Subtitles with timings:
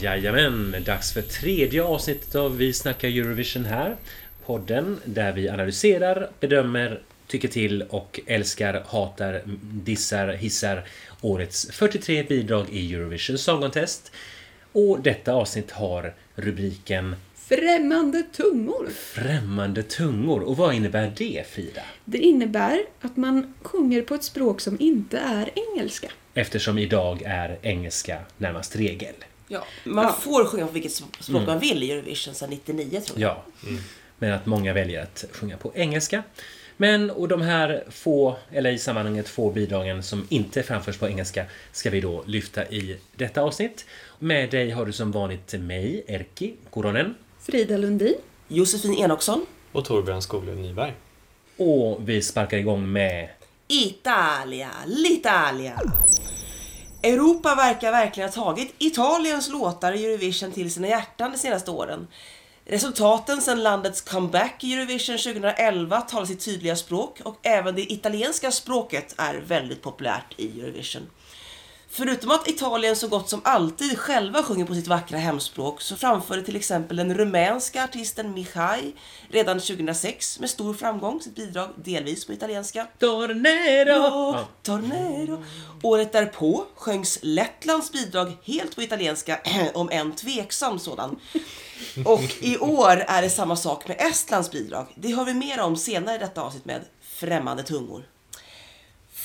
[0.00, 3.96] Jajamän, dags för tredje avsnittet av Vi snackar Eurovision här.
[4.46, 10.84] Podden där vi analyserar, bedömer, tycker till och älskar, hatar, dissar, hissar
[11.20, 14.12] årets 43 bidrag i Eurovision Song Contest.
[14.72, 17.16] Och detta avsnitt har rubriken
[17.50, 18.88] Främmande tungor.
[18.90, 20.40] Främmande tungor.
[20.40, 21.82] Och vad innebär det, Frida?
[22.04, 26.10] Det innebär att man sjunger på ett språk som inte är engelska.
[26.34, 29.14] Eftersom idag är engelska närmast regel.
[29.48, 33.30] Ja, man får sjunga på vilket språk man vill i Eurovision sedan 99 tror jag.
[33.30, 33.44] Ja,
[34.18, 36.22] men att många väljer att sjunga på engelska.
[36.76, 41.44] Men och de här få, eller i sammanhanget få bidragen som inte framförs på engelska
[41.72, 43.86] ska vi då lyfta i detta avsnitt.
[44.18, 47.14] Med dig har du som vanligt mig, Erki Koronen.
[47.42, 48.14] Frida Lundin.
[48.48, 49.46] Josefin Enoksson.
[49.72, 50.94] Och Torbjörn Skoglund Nyberg.
[51.56, 53.28] Och vi sparkar igång med
[53.68, 55.80] Italia, l'Italia.
[57.02, 62.06] Europa verkar verkligen ha tagit Italiens låtar i Eurovision till sina hjärtan de senaste åren.
[62.64, 68.50] Resultaten sedan landets comeback i Eurovision 2011 talar sitt tydliga språk och även det italienska
[68.50, 71.02] språket är väldigt populärt i Eurovision.
[71.92, 76.42] Förutom att Italien så gott som alltid själva sjunger på sitt vackra hemspråk så framförde
[76.42, 78.92] till exempel den rumänska artisten Mihai
[79.28, 82.86] redan 2006 med stor framgång sitt bidrag delvis på italienska.
[82.98, 83.90] Tornado!
[83.90, 85.44] Ja, Tornado.
[85.82, 89.40] Året därpå sjöngs Lettlands bidrag helt på italienska,
[89.74, 91.16] om en tveksam sådan.
[92.04, 94.86] Och i år är det samma sak med Estlands bidrag.
[94.94, 98.04] Det har vi mer om senare i detta avsnitt med Främmande tungor.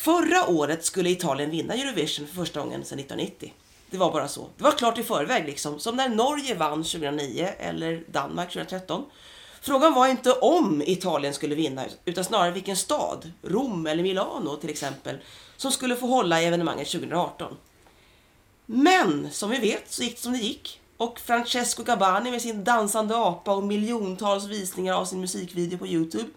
[0.06, 3.54] Förra året skulle Italien vinna Eurovision för första gången sedan 1990.
[3.90, 4.50] Det var bara så.
[4.58, 5.80] Det var klart i förväg liksom.
[5.80, 9.06] Som när Norge vann 2009 eller Danmark 2013.
[9.62, 14.70] Frågan var inte om Italien skulle vinna utan snarare vilken stad, Rom eller Milano till
[14.70, 15.18] exempel,
[15.58, 17.58] som skulle få hålla i evenemanget 2018.
[18.66, 20.82] Men som vi vet så gick det som det gick.
[20.98, 26.30] Och Francesco Gabani med sin dansande apa och miljontals visningar av sin musikvideo på Youtube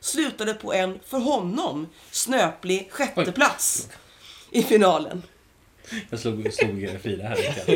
[0.00, 3.88] slutade på en, för honom, snöplig sjätteplats
[4.50, 5.22] i finalen.
[6.10, 7.70] Jag slog, slog Frida här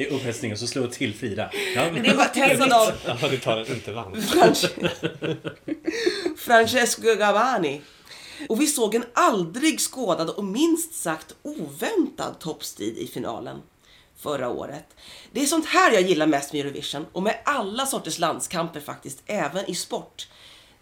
[0.00, 1.50] i upphetsningen, så slog jag till Frida.
[1.74, 4.22] Ja, Det var tensad av Ja, du tar den inte vann.
[6.36, 7.80] Francesco Gavani.
[8.48, 13.62] Och vi såg en aldrig skådad och minst sagt oväntad toppstrid i finalen
[14.16, 14.86] förra året.
[15.32, 19.22] Det är sånt här jag gillar mest med Eurovision och med alla sorters landskamper faktiskt,
[19.26, 20.28] även i sport.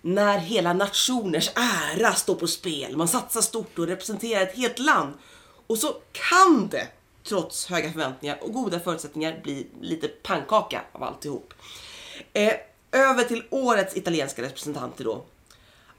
[0.00, 5.14] När hela nationers ära står på spel, man satsar stort och representerar ett helt land.
[5.66, 6.88] Och så kan det,
[7.24, 11.54] trots höga förväntningar och goda förutsättningar, bli lite pannkaka av alltihop.
[12.32, 12.54] Eh,
[12.92, 15.24] över till årets italienska representanter då.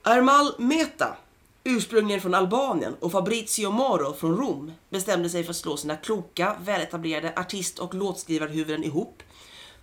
[0.04, 1.18] Armal Meta,
[1.64, 6.58] ursprungligen från Albanien och Fabrizio Moro från Rom bestämde sig för att slå sina kloka,
[6.62, 9.24] väletablerade artist och låtskrivarhuvuden ihop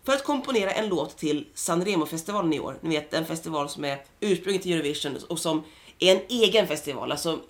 [0.07, 2.79] för att komponera en låt till Sanremo-festivalen i år.
[2.81, 5.63] Ni vet den festival som är ursprunget till Eurovision och som
[5.99, 7.13] är en egen festival.
[7.13, 7.41] Alltså,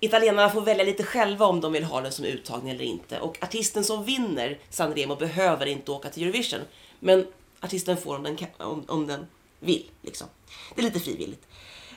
[0.00, 3.20] italienarna får välja lite själva om de vill ha den som uttagning eller inte.
[3.20, 6.60] Och artisten som vinner Sanremo behöver inte åka till Eurovision.
[7.00, 7.26] Men
[7.60, 9.26] artisten får om den, kan- om, om den
[9.60, 9.90] vill.
[10.02, 10.26] Liksom.
[10.74, 11.46] Det är lite frivilligt.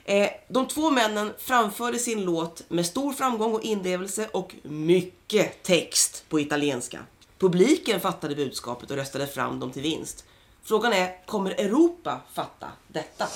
[0.04, 6.24] Eh, de två männen framförde sin låt med stor framgång och inlevelse och mycket text
[6.28, 6.98] på italienska.
[7.38, 10.24] Publiken fattade budskapet och röstade fram dem till vinst.
[10.62, 13.26] Frågan är, kommer Europa fatta detta?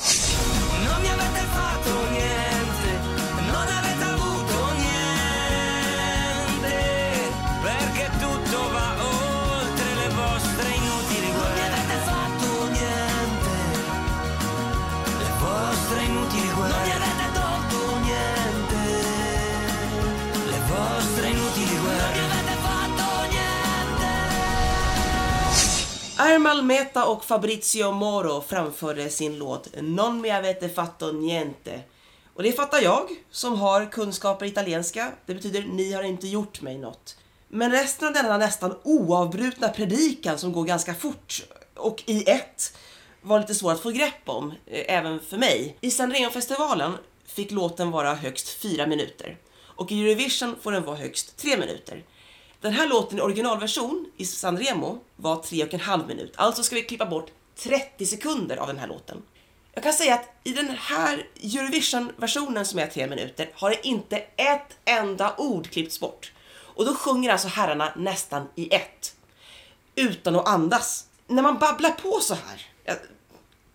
[26.21, 31.81] Ermal Meta och Fabrizio Moro framförde sin låt Non mi avete fatto niente.
[32.35, 35.13] Och det fattar jag, som har kunskaper i italienska.
[35.27, 37.17] Det betyder ni har inte gjort mig något.
[37.49, 41.43] Men resten av denna nästan oavbrutna predikan som går ganska fort
[41.77, 42.77] och i ett
[43.23, 45.77] var lite svår att få grepp om, eh, även för mig.
[45.81, 46.93] I Sanremo-festivalen
[47.27, 52.05] fick låten vara högst fyra minuter och i Eurovision får den vara högst tre minuter.
[52.61, 56.33] Den här låten i originalversion i Sanremo var tre och en halv minut.
[56.37, 59.23] Alltså ska vi klippa bort 30 sekunder av den här låten.
[59.73, 64.17] Jag kan säga att i den här Eurovision-versionen som är tre minuter har det inte
[64.37, 66.33] ett enda ord klippts bort.
[66.53, 69.15] Och då sjunger alltså herrarna nästan i ett.
[69.95, 71.07] Utan att andas.
[71.27, 72.67] När man babblar på så här.
[72.85, 72.97] Jag,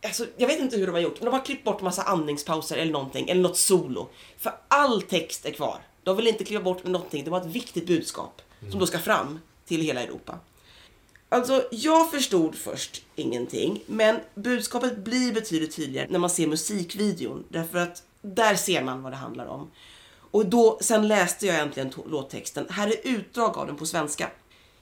[0.04, 2.78] Alltså, jag vet inte hur de har gjort, men de har klippt bort massa andningspauser
[2.78, 4.10] eller någonting, eller något solo.
[4.38, 5.78] För all text är kvar.
[6.04, 9.40] De vill inte klippa bort någonting, det var ett viktigt budskap som då ska fram
[9.66, 10.40] till hela Europa.
[11.30, 17.44] Alltså, jag förstod först ingenting, men budskapet blir betydligt tydligare när man ser musikvideon.
[17.50, 19.72] Därför att där ser man vad det handlar om.
[20.32, 22.68] Och då, sen läste jag äntligen låttexten.
[22.70, 24.32] Här är utdrag av den på svenska.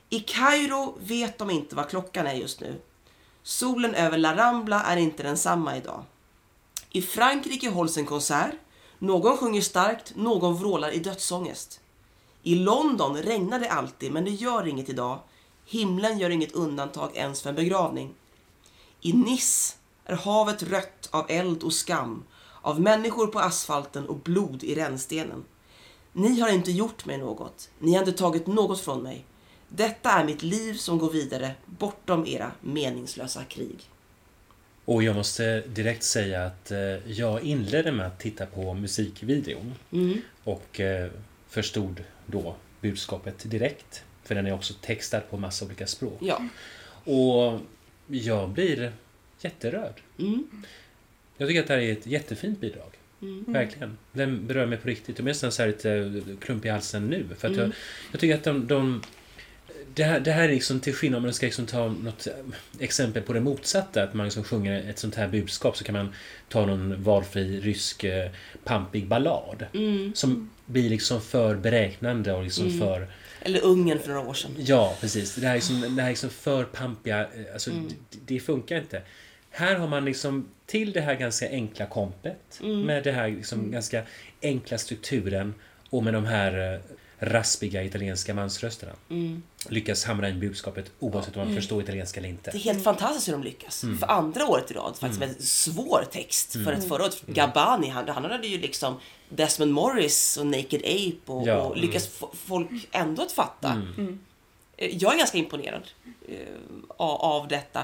[0.09, 2.81] I Kairo vet de inte vad klockan är just nu.
[3.43, 6.03] Solen över La Rambla är inte densamma idag.
[6.91, 8.55] I Frankrike hålls en konsert.
[8.99, 11.79] Någon sjunger starkt, någon vrålar i dödsångest.
[12.43, 15.19] I London regnar det alltid, men det gör inget idag.
[15.65, 18.13] Himlen gör inget undantag ens för en begravning.
[19.01, 19.75] I Nice
[20.05, 22.23] är havet rött av eld och skam,
[22.61, 25.43] av människor på asfalten och blod i rännstenen.
[26.13, 27.69] Ni har inte gjort mig något.
[27.79, 29.25] Ni har inte tagit något från mig.
[29.69, 33.89] Detta är mitt liv som går vidare bortom era meningslösa krig.
[34.85, 40.21] Och jag måste direkt säga att eh, jag inledde med att titta på musikvideon Mm.
[40.43, 41.11] och eh,
[41.47, 42.03] förstod
[42.33, 44.03] då budskapet direkt.
[44.23, 46.17] För den är också textad på massa olika språk.
[46.21, 46.47] Ja.
[47.03, 47.59] Och
[48.07, 48.91] jag blir
[49.41, 50.01] jätterörd.
[50.19, 50.47] Mm.
[51.37, 52.91] Jag tycker att det här är ett jättefint bidrag.
[53.47, 53.97] Verkligen.
[54.11, 55.19] Den berör mig på riktigt.
[55.19, 57.25] Jag är nästan så här lite klump i halsen nu.
[57.37, 57.71] För att jag,
[58.11, 58.67] jag tycker att de...
[58.67, 59.01] de
[59.93, 62.27] det, här, det här är liksom till skillnad om man ska liksom ta något
[62.79, 64.03] exempel på det motsatta.
[64.03, 66.13] Att man liksom sjunger ett sånt här budskap så kan man
[66.49, 68.31] ta någon valfri rysk eh,
[68.63, 69.65] pampig ballad.
[70.13, 73.07] Som blir liksom för beräknande och liksom för...
[73.41, 74.51] Eller Ungern för några år sedan.
[74.57, 75.35] Ja, precis.
[75.35, 77.19] Det här är liksom, det här är liksom för pampiga...
[77.21, 79.01] eh, Alltså, det, det funkar inte.
[79.49, 84.03] Här har man liksom till det här ganska enkla kompet med det här liksom ganska
[84.41, 85.53] enkla strukturen
[85.89, 86.79] och med de här eh,
[87.19, 88.91] raspiga italienska mansrösterna
[89.69, 92.51] lyckas hamra in budskapet oavsett om man förstår italienska eller inte.
[92.51, 93.83] Det är helt fantastiskt hur de lyckas.
[93.83, 93.97] Mm.
[93.97, 96.51] För andra året i rad, faktiskt väldigt svår text.
[96.53, 98.99] För att förra året, Gabani, han, han hade ju liksom
[99.29, 101.61] Desmond Morris och Naked Ape och, Ja.
[101.61, 103.81] och lyckas få folk ändå att fatta.
[104.77, 105.83] Eh, Jag är ganska imponerad
[106.29, 106.37] eh,
[106.87, 107.83] av, av detta.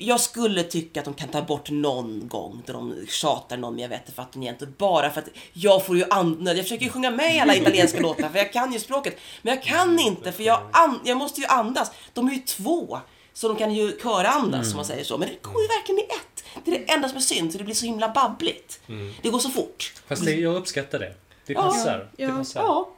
[0.00, 3.82] Jag skulle tycka att de kan ta bort någon gång då de tjatar någon men
[3.82, 4.66] jag vet inte fattar inte.
[4.66, 6.56] Bara för att jag får ju andnöd.
[6.56, 9.16] Jag försöker ju sjunga med i alla italienska låtar för jag kan ju språket.
[9.42, 11.90] Men jag kan inte för jag, an, jag måste ju andas.
[12.12, 13.00] De är ju två.
[13.32, 15.18] Så de kan ju körandas om man säger så.
[15.18, 16.44] Men det går ju verkligen i ett.
[16.64, 18.80] Det är det enda som är synd, så det blir så himla babbligt.
[19.22, 19.92] Det går så fort.
[20.08, 21.14] Fast det, jag uppskattar det.
[21.46, 22.08] Det Ja, passar.
[22.16, 22.60] ja, det passar.
[22.60, 22.88] Ja.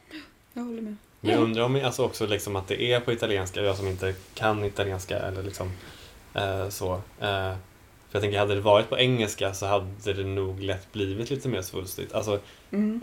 [0.53, 0.95] Jag håller med.
[1.19, 4.13] Men jag undrar om alltså också liksom att det är på italienska, jag som inte
[4.33, 5.71] kan italienska eller liksom
[6.69, 6.93] så.
[7.19, 7.55] Eh,
[8.09, 11.47] för jag tänker, hade det varit på engelska så hade det nog lätt blivit lite
[11.49, 12.13] mer svulstigt.
[12.13, 12.39] Alltså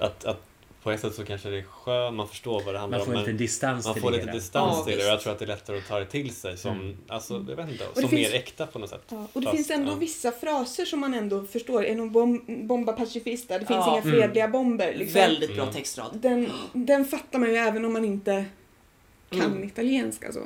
[0.01, 0.43] att, att
[0.83, 3.15] på ett sätt så kanske det är skönt, man förstår vad det handlar Man får
[3.15, 3.21] om.
[3.21, 5.39] lite distans man till får det lite distans Ja, till det och jag tror att
[5.39, 8.13] det är lättare att ta det till sig som, alltså, jag vet inte, som finns-
[8.13, 9.03] mer äkta på något sätt.
[9.09, 9.97] Ja, och det Fast, finns ändå ja.
[9.97, 11.85] vissa fraser som man ändå förstår.
[11.85, 13.59] Är någon bom bomba pacifista?
[13.59, 13.93] Det finns Ja.
[13.93, 14.95] inga fredliga bomber.
[14.95, 15.15] Liksom.
[15.21, 16.11] Väldigt bra textrad.
[16.13, 18.45] Den, den fattar man ju även om man inte
[19.31, 19.65] kan Mm.
[19.65, 20.33] italienska.
[20.33, 20.41] Så.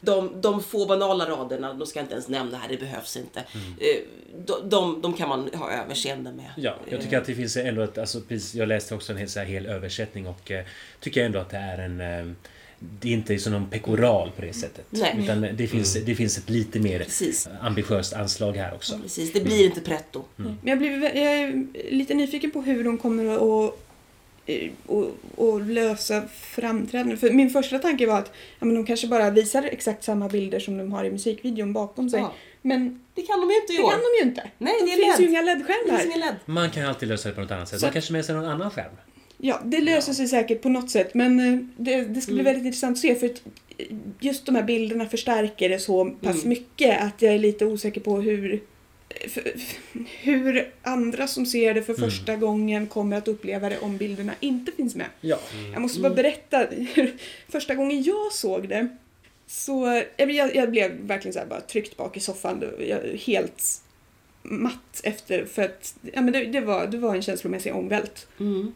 [0.00, 3.40] De, de få banala raderna, de ska jag inte ens nämna här, det behövs inte.
[3.78, 4.02] Eh,
[4.46, 6.50] De, de, de kan man ha överseende med.
[6.56, 9.28] Ja, jag tycker att det finns ändå ett, alltså, precis, jag läste också en hel,
[9.28, 10.64] så här, hel översättning och eh,
[11.00, 12.32] tycker ändå att det är en eh,
[12.78, 14.84] det är inte som någon pekoral på det sättet.
[14.90, 15.16] Nej.
[15.22, 17.48] Utan det finns, det finns ett lite mer Precis.
[17.60, 18.98] ambitiöst anslag här också.
[19.02, 20.24] Precis, det blir inte pretto.
[20.36, 23.40] Men jag, blir, jag är lite nyfiken på hur de kommer att
[23.72, 23.78] eh,
[24.86, 27.16] och, och lösa framträdanden.
[27.18, 30.58] För min första tanke var att ja, men de kanske bara visar exakt samma bilder
[30.60, 32.20] som de har i musikvideon bakom sig.
[32.20, 32.32] Ja.
[32.62, 33.90] Men Det kan de ju inte i det år.
[33.90, 34.50] kan de ju inte.
[34.58, 35.30] Nej, det det är finns ju LED.
[35.30, 36.18] inga Det LED-skärmar.
[36.18, 36.34] LED.
[36.44, 37.80] Man kan alltid lösa det på något annat sätt.
[37.80, 38.92] Så Man kanske med sig någon annan skärm.
[39.38, 41.14] Ja, det löser sig säkert på något sätt.
[41.14, 43.14] Men eh, det, det ska bli väldigt intressant att se.
[43.14, 43.42] För att
[43.78, 43.86] eh,
[44.20, 46.48] just de här bilderna förstärker det så pass Mm.
[46.48, 48.60] mycket att jag är lite osäker på hur
[50.20, 54.72] hur andra som ser det för första gången kommer att uppleva det om bilderna inte
[54.72, 55.06] finns med.
[55.20, 55.38] Ja.
[55.72, 56.58] Jag måste bara berätta.
[56.94, 57.16] hur-
[57.48, 58.88] Första gången jag såg det
[59.46, 62.64] så jag, jag, jag blev verkligen så här bara tryckt bak i soffan.
[62.88, 63.82] Jag, helt
[64.42, 68.26] matt efter för att ja, men det, det, var, det var en känslomässig ångvält.
[68.40, 68.74] Mm.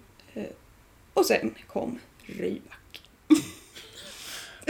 [1.15, 3.03] Och sen kom Rybak.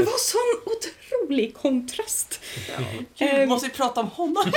[0.00, 0.72] Det var sån
[1.20, 2.40] otrolig kontrast.
[3.18, 3.48] Gud, Ehm.
[3.48, 4.44] måste vi prata om honom?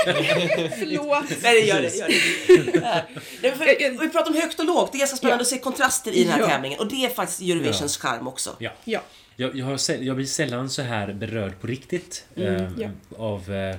[0.80, 1.26] Förlåt.
[1.44, 1.96] Nej, det gör det.
[1.96, 2.08] Gör
[2.72, 3.06] det.
[3.42, 4.92] Nej, för, vi pratar om högt och lågt.
[4.92, 5.46] Det är ganska spännande Ja.
[5.46, 6.48] att se kontraster i den här Ja.
[6.48, 6.80] tävlingen.
[6.80, 8.56] Och det är faktiskt Eurovisions charm också.
[8.60, 8.72] ja.
[8.86, 9.02] Ja.
[9.36, 12.26] Jag, jag, har, jag blir sällan så här berörd på riktigt.
[12.36, 12.90] eh, ja.
[13.18, 13.54] Av...
[13.54, 13.76] Eh,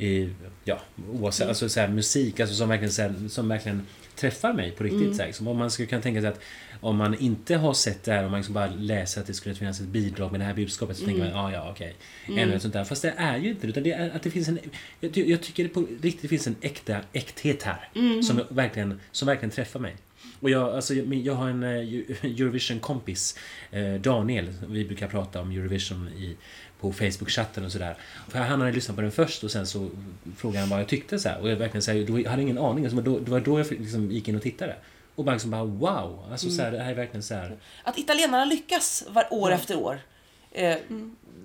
[0.00, 0.30] i,
[0.64, 0.80] ja,
[1.12, 4.84] oavsett, alltså så här, musik alltså som verkligen, så här, som verkligen träffar mig på
[4.84, 5.16] riktigt.
[5.16, 6.40] Så här, liksom, om man skulle kunna tänka sig att
[6.80, 9.54] om man inte har sett det här, om man liksom bara läser att det skulle
[9.54, 11.94] finnas ett bidrag med det här budskapet så tänker man ja, ja, okej.
[12.28, 12.84] Ännu ett sånt där.
[12.84, 14.58] Fast det är ju inte utan det är att det finns en...
[15.00, 17.88] Jag, jag tycker det på riktigt det finns en äkta äkthet här.
[18.22, 19.96] Som, verkligen, som verkligen träffar mig.
[20.40, 23.38] Och jag, alltså, jag, har en eh, Eu- Eurovision-kompis,
[23.70, 24.54] eh, Daniel.
[24.68, 26.36] Vi brukar prata om Eurovision i,
[26.80, 27.96] på Facebook-chatten och sådär.
[28.32, 29.90] Han hade lyssnat på den först och sen så
[30.36, 31.18] frågade han vad jag tyckte.
[31.18, 31.40] Så här.
[31.40, 32.84] Och jag verkligen så här, då, jag hade ingen aning.
[32.84, 34.76] Alltså, då, det var då jag liksom gick in och tittade.
[35.18, 36.24] Och bara liksom bara wow!
[36.30, 37.56] Alltså, så här, det här är verkligen så här.
[37.84, 39.98] Att italienarna lyckas var år efter år.
[40.52, 40.76] Eh,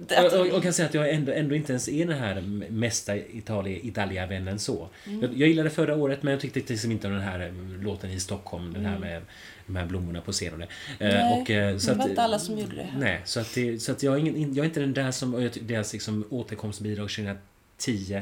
[0.10, 2.42] Och, att- och, och kan säga att jag ändå, ändå inte ens är den här
[2.70, 4.90] mesta Italia, Italia-vännen så.
[5.22, 7.54] Jag, jag gillade förra året men jag tyckte liksom inte om den här eh,
[7.84, 9.22] låten i Stockholm, den här med
[9.68, 10.62] de här blommorna på scenen.
[10.62, 10.68] Eh,
[11.00, 12.88] Nej, och, eh, så det var att- inte alla som gjorde det.
[12.98, 15.50] Nej, så att, det, så att jag, är ingen, jag är inte den där som,
[15.62, 18.22] deras liksom återkomstbidrag 2010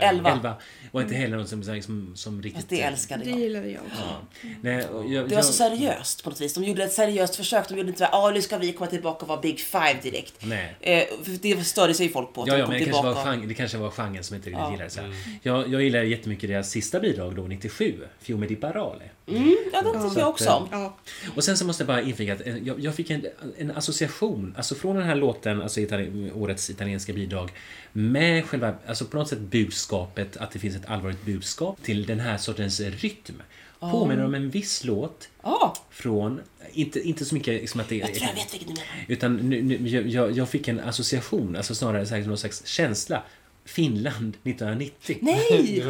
[0.00, 0.30] Elva.
[0.32, 0.54] 11
[0.92, 2.54] var inte heller något som, som, som riktigt...
[2.56, 3.38] Fast det älskade Det jag.
[3.40, 4.02] gillade jag också.
[4.42, 4.48] Ja.
[4.60, 6.54] Nej, jag, Det var jag, så seriöst på något vis.
[6.54, 7.68] De gjorde ett seriöst försök.
[7.68, 10.34] De gjorde inte såhär, ah, nu ska vi komma tillbaka och vara Big Five direkt.
[10.40, 10.76] Nej.
[10.80, 12.42] Eh, för det störde sig folk på.
[12.42, 13.30] att Ja, ja men det kanske, var tillbaka.
[13.30, 14.72] genre, det kanske var genren som inte riktigt Ja.
[14.72, 14.90] gillade.
[14.90, 15.14] Så här.
[15.42, 19.04] Jag, jag gillar jättemycket deras sista bidrag då, 97, Fiume di Parole.
[19.28, 20.68] Mm, ja, det tycker jag också om.
[20.70, 20.96] Ja.
[21.36, 23.26] Och sen så måste jag bara inflika att eh, jag, jag fick en,
[23.58, 27.50] en association, alltså från den här låten, alltså itali årets italienska bidrag,
[27.92, 32.20] med själva, alltså på något sätt budskapet, att det finns ett allvarligt budskap, till den
[32.20, 33.42] här sortens rytm.
[33.80, 36.40] Påminner om en viss låt Ja, från,
[36.72, 39.04] inte, inte så mycket liksom att det jag tror jag vet vilken du menar.
[39.08, 42.66] Utan nu, nu, jag- jag, jag fick en association, alltså snarare så här, någon slags
[42.66, 43.22] känsla.
[43.64, 45.18] Finland 1990.
[45.22, 45.84] Nej!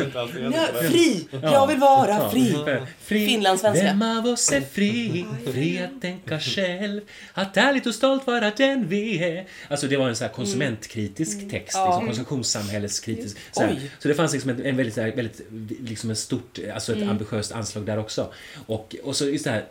[0.90, 1.28] Fri!
[1.42, 2.56] Jag vill vara fri!
[3.00, 3.26] fri.
[3.26, 3.84] Finlandssvenska.
[3.84, 5.24] Vem av oss är fri?
[5.52, 7.00] Fri att tänka själv.
[7.32, 9.46] Att ärligt och stolt vara den vi är.
[9.68, 11.74] Alltså det var en så här konsumentkritisk text.
[11.76, 11.86] Ja.
[11.86, 13.36] Liksom, konsumtionssamhälleskritisk.
[13.52, 13.70] Så, här.
[13.70, 13.90] Oj.
[13.98, 15.40] så det fanns liksom en, en väldigt, så här, väldigt
[15.80, 17.10] liksom en stort, alltså ett Mm.
[17.10, 18.32] ambitiöst anslag där också.
[18.66, 19.64] Och, och så just det här...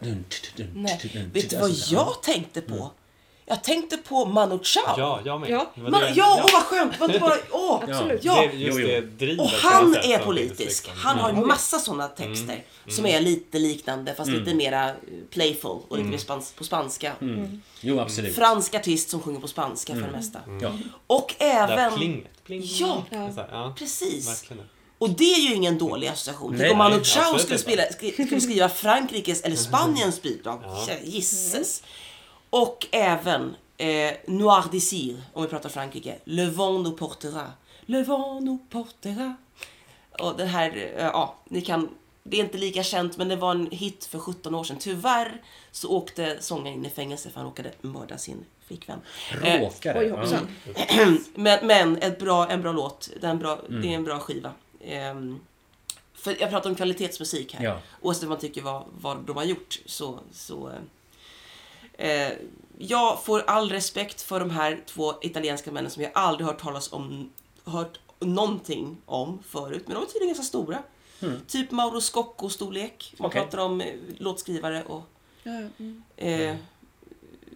[0.74, 1.00] Nej.
[1.34, 2.92] Vet du Alltså, vad så här, jag tänkte på?
[3.52, 4.84] Jag tänkte på Manu Chao.
[4.98, 5.50] Ja, jag med.
[5.50, 5.72] Ja.
[5.76, 6.92] Man, det- ja, åh vad skönt!
[6.94, 7.84] Det var inte bara, åh!
[7.88, 8.24] Absolut.
[8.24, 8.50] Ja.
[8.54, 10.60] Det, det Och han är politisk.
[10.60, 10.94] liksom.
[10.98, 11.42] Han har Mm.
[11.42, 14.94] en massa sådana texter som är lite liknande fast lite mera eh,
[15.30, 17.14] playful och lite mer spans på spanska.
[17.82, 18.36] Jo, absolut.
[18.36, 20.40] Fransk artist som sjunger på spanska för det mesta.
[20.62, 20.72] Ja.
[21.08, 21.94] Och även...
[21.98, 22.44] plinget.
[22.46, 22.64] Pling.
[22.66, 23.76] Ja, Det är så här, ja.
[23.78, 24.30] precis.
[24.30, 24.64] Verkligen.
[24.98, 26.56] Och det är ju ingen dålig association.
[26.60, 27.84] Tänk om Manu Chao skulle, spela,
[28.26, 30.64] skulle skriva Frankrikes eller Spaniens bidrag.
[31.04, 31.84] Gisses.
[32.50, 36.16] Och även eh, Noir Désir, om vi pratar Frankrike.
[36.24, 37.52] Le vent nous portera.
[37.86, 39.36] Le vent nous portera.
[40.20, 41.90] Och den här, eh, ja, ni kan...
[42.24, 44.78] Det är inte lika känt, men det var en hit för 17 år sedan.
[44.80, 45.42] Tyvärr
[45.72, 49.02] så åkte sångaren in i fängelse för han råkade mörda sin flickvän.
[49.44, 50.00] Eh, Råkare.
[50.00, 50.16] Oj, ja.
[50.16, 50.48] hoppsan.
[51.36, 53.10] men, men ett bra, en bra låt.
[53.22, 53.82] Det är en bra, Mm.
[53.82, 54.52] det är en bra skiva.
[54.82, 55.40] Ehm,
[56.14, 57.64] för jag pratar om kvalitetsmusik här.
[57.66, 57.80] Ja.
[58.02, 60.20] Oavsett vad man tycker vad, vad de har gjort så...
[60.32, 60.72] så
[62.00, 62.32] eh,
[62.78, 66.94] jag får all respekt för de här två italienska männen som jag aldrig hört talas
[66.94, 67.30] om,
[67.64, 69.84] hört någonting om förut.
[69.86, 70.84] Men de är tydligen ganska stora.
[71.48, 73.14] Typ Mauro Scocco-storlek.
[73.18, 73.30] Man Mm.
[73.30, 73.42] Okej.
[73.42, 75.04] pratar om eh, låtskrivare och
[75.44, 76.04] mm.
[76.18, 76.56] eh,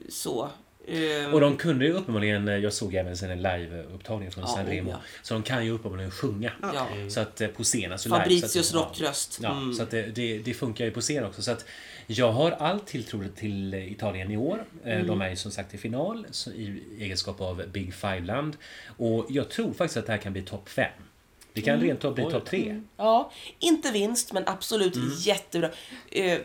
[0.09, 0.49] så.
[0.87, 4.47] Eh, Och de kunde ju uppenbarligen, eh, jag såg även sen en live-upptagning från Ja,
[4.55, 5.01] Sanremo, ja.
[5.21, 6.51] så de kan ju uppenbarligen sjunga.
[6.61, 6.87] ja.
[7.09, 8.63] Så att eh, på scen, alltså Fabricius live.
[8.63, 9.39] så att, rockröst.
[9.41, 9.73] Ja, Mm.
[9.73, 11.41] så att det, det, det funkar ju på scen också.
[11.41, 11.65] Så att
[12.07, 14.65] jag har all tilltro till eh, Italien i år.
[14.85, 15.07] Mm.
[15.07, 18.57] De är ju som sagt i final så i egenskap av Big Five-land.
[18.97, 20.85] Och jag tror faktiskt att det här kan bli topp 5.
[21.53, 21.87] Det kan Mm.
[21.87, 22.81] rent av bli topp 3.
[22.97, 25.09] Ja, inte vinst, men absolut Mm.
[25.17, 25.69] jättebra.
[26.11, 26.37] Eh,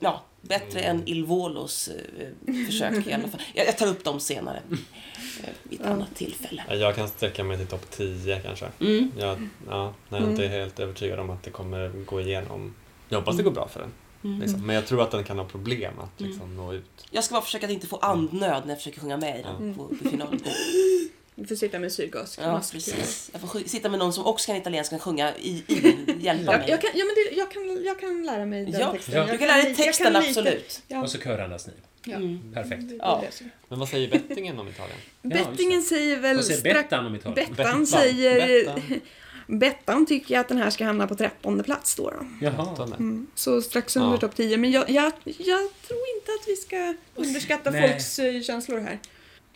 [0.00, 3.40] ja, bättre än Il Volos eh, försök i alla fall.
[3.54, 4.62] Jag, jag tar upp dem senare.
[5.42, 6.64] Eh, vid ett annat tillfälle.
[6.68, 8.66] Ja, Jag kan sträcka mig till topp 10 kanske.
[8.80, 9.12] Mm.
[9.18, 12.74] Jag, ja, när jag inte är helt övertygad om att det kommer gå igenom.
[13.08, 13.92] Jag hoppas det går bra för den.
[14.24, 14.40] Mm.
[14.40, 14.66] Liksom.
[14.66, 17.06] Men jag tror att den kan ha problem att liksom, nå ut.
[17.10, 19.74] Jag ska bara försöka att inte få andnöd när jag försöker sjunga med i den
[19.74, 20.40] på, på finalen.
[21.36, 22.74] Du får sitta med syrgasmask.
[22.74, 23.30] Ja, precis.
[23.32, 26.58] Jag får sitta med någon som också kan italienska och sjunga i, i hjälpa Jag,
[26.60, 26.70] mig.
[26.70, 29.14] jag, kan, ja, men det, jag, kan, jag kan lära mig den Ja, texten.
[29.14, 29.32] Ja.
[29.32, 30.82] du kan lära dig texten, lite- absolut.
[30.88, 31.02] Ja.
[31.02, 31.72] Och så körandas ni.
[32.04, 32.16] Ja.
[32.16, 32.52] Mm.
[32.54, 32.84] Perfekt.
[32.98, 33.24] Ja.
[33.68, 34.98] Men vad säger bettingen om Italien?
[35.22, 35.86] Bettingen det.
[35.86, 36.36] säger väl...
[36.36, 37.54] Vad säger Bettan om Italien?
[37.56, 38.64] Bettan säger...
[38.64, 39.00] Bettan.
[39.58, 42.10] Bettan tycker jag att den här ska hamna på trettonde plats då.
[42.10, 42.26] då.
[42.40, 42.86] Jaha.
[42.86, 43.26] Mm.
[43.34, 44.16] Så strax under Ja.
[44.16, 44.56] topp 10.
[44.56, 47.88] Men jag, jag, jag tror inte att vi ska underskatta Nej.
[47.90, 48.98] folks eh, känslor här.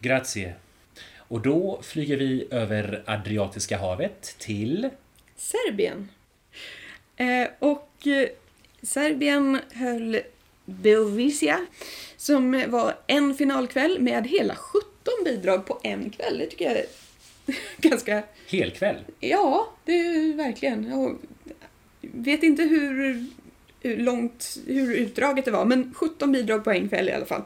[0.01, 0.55] Grazie.
[1.29, 4.89] Och då flyger vi över Adriatiska havet till...
[5.37, 6.09] Serbien.
[7.17, 8.29] Eh, och eh,
[8.83, 10.21] Serbien höll
[10.65, 11.67] Beovicia
[12.17, 14.89] som var en finalkväll med hela 17
[15.25, 16.39] bidrag på en kväll.
[16.39, 16.87] Det tycker jag är
[17.89, 18.23] ganska...
[18.47, 18.97] Helkväll.
[19.21, 20.91] Ja, det är verkligen.
[20.91, 21.19] Jag
[22.01, 23.27] vet inte hur
[23.81, 27.43] hur långt, hur utdraget det var, men 17 bidrag på en kväll i alla fall.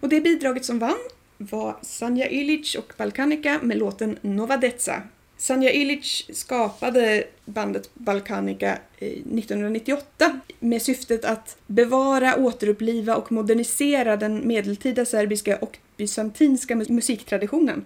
[0.00, 0.98] Och det bidraget som vann
[1.38, 5.02] var Sanja Ilic och Balkanica med låten Nova Detsa.
[5.38, 14.48] Sanja Ilic skapade bandet Balkanica eh, 1998 med syftet att bevara, återuppliva och modernisera den
[14.48, 17.84] medeltida serbiska och bysantinska mu- musiktraditionen.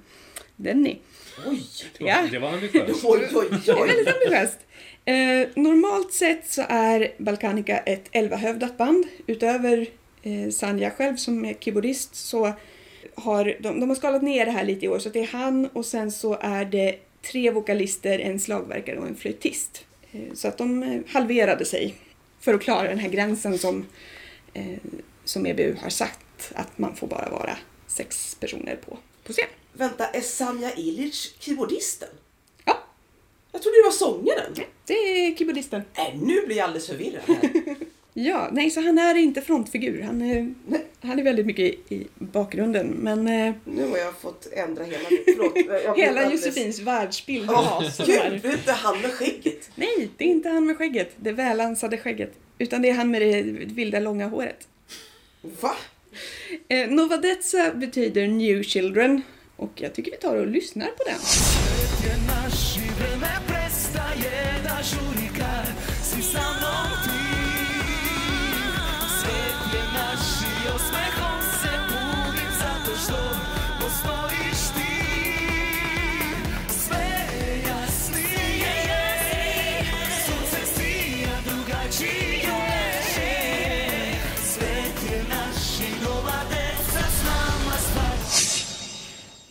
[0.56, 0.98] Den ni.
[1.46, 1.62] Oj,
[1.98, 2.26] Ja.
[2.30, 3.04] Det var ambitiöst.
[3.04, 4.58] oj, oj, Det är väldigt ambitiöst.
[5.04, 9.04] Eh, normalt sett så är Balkanica ett elvahövdat band.
[9.26, 9.86] Utöver
[10.22, 12.52] eh, Sanja själv som är keyboardist så
[13.14, 14.98] har de, de har skalat ner det här lite i år.
[14.98, 19.16] Så det är han och sen så är det tre vokalister, en slagverkare och en
[19.16, 19.84] flöjtist.
[20.12, 21.94] Eh, så att de eh, halverade sig
[22.40, 23.86] för att klara den här gränsen som,
[24.54, 24.64] eh,
[25.24, 29.46] som EBU har sagt att man får bara vara sex personer på, på scen.
[29.72, 32.08] Vänta, är Sanja Ilic keyboardisten?
[32.64, 32.78] Ja,
[33.52, 34.54] Jag trodde det var sångaren.
[34.86, 35.82] det är keyboardisten.
[35.96, 37.40] Nej, nu blir jag alldeles förvirrad här.
[38.14, 40.02] Ja, nej, så han är inte frontfigur.
[40.02, 40.54] Han är,
[41.02, 42.86] han är väldigt mycket i, i bakgrunden.
[42.86, 45.08] Men eh, Nu har jag fått ändra hela.
[45.24, 45.56] Förlåt.
[45.98, 48.06] hela alldeles- Josefins världsbild Ja, gud,
[48.42, 49.70] det är inte han med skägget.
[49.74, 51.10] Nej, det är inte han med skägget.
[51.16, 52.32] Det välansade skägget.
[52.58, 53.42] Utan det är han med det
[53.74, 54.68] vilda långa håret.
[55.60, 55.76] Va?
[56.68, 59.22] Eh, Nova Detsa betyder New Children.
[59.56, 61.18] Och jag tycker vi tar och lyssnar på den.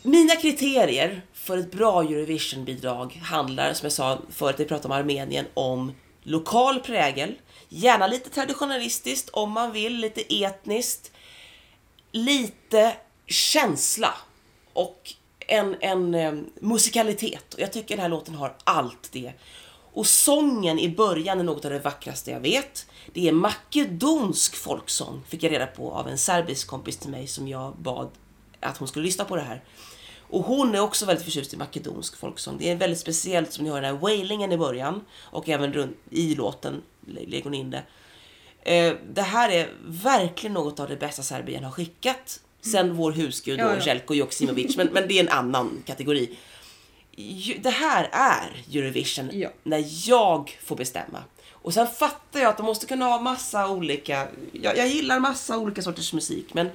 [0.09, 5.45] Mina kriterier för ett bra Eurovision-bidrag handlar, som jag sa förut, vi pratade om Armenien,
[5.53, 5.91] om
[6.23, 7.33] lokal prägel,
[7.69, 11.11] gärna lite traditionalistiskt om man vill, lite etniskt,
[12.11, 12.95] lite
[13.27, 14.13] känsla
[14.73, 17.53] och en, en eh, musikalitet.
[17.53, 19.33] Och jag tycker den här låten har allt det.
[19.93, 22.85] Och sången i början är något av det vackraste jag vet.
[23.13, 27.47] Det är makedonsk folksång, fick jag reda på av en serbisk kompis till mig som
[27.47, 28.09] jag bad
[28.59, 29.63] att hon skulle lyssna på det här.
[30.29, 32.57] Och hon är också väldigt förtjust i makedonsk folksång.
[32.57, 35.97] Det är väldigt speciellt som ni hör den här wailingen i början och även runt,
[36.09, 37.83] i låten lä- lägger hon in det.
[38.75, 42.39] Eh, det här är verkligen något av det bästa Serbien har skickat.
[42.61, 43.85] Sen vår husgud Ja, ja.
[43.85, 46.37] Jelko Joksimovic, men, men det är en annan kategori.
[47.59, 49.49] Det här är Eurovision Ja.
[49.63, 51.23] när jag får bestämma.
[51.51, 54.27] Och sen fattar jag att de måste kunna ha massa olika...
[54.51, 56.69] Jag, jag gillar massa olika sorters musik, men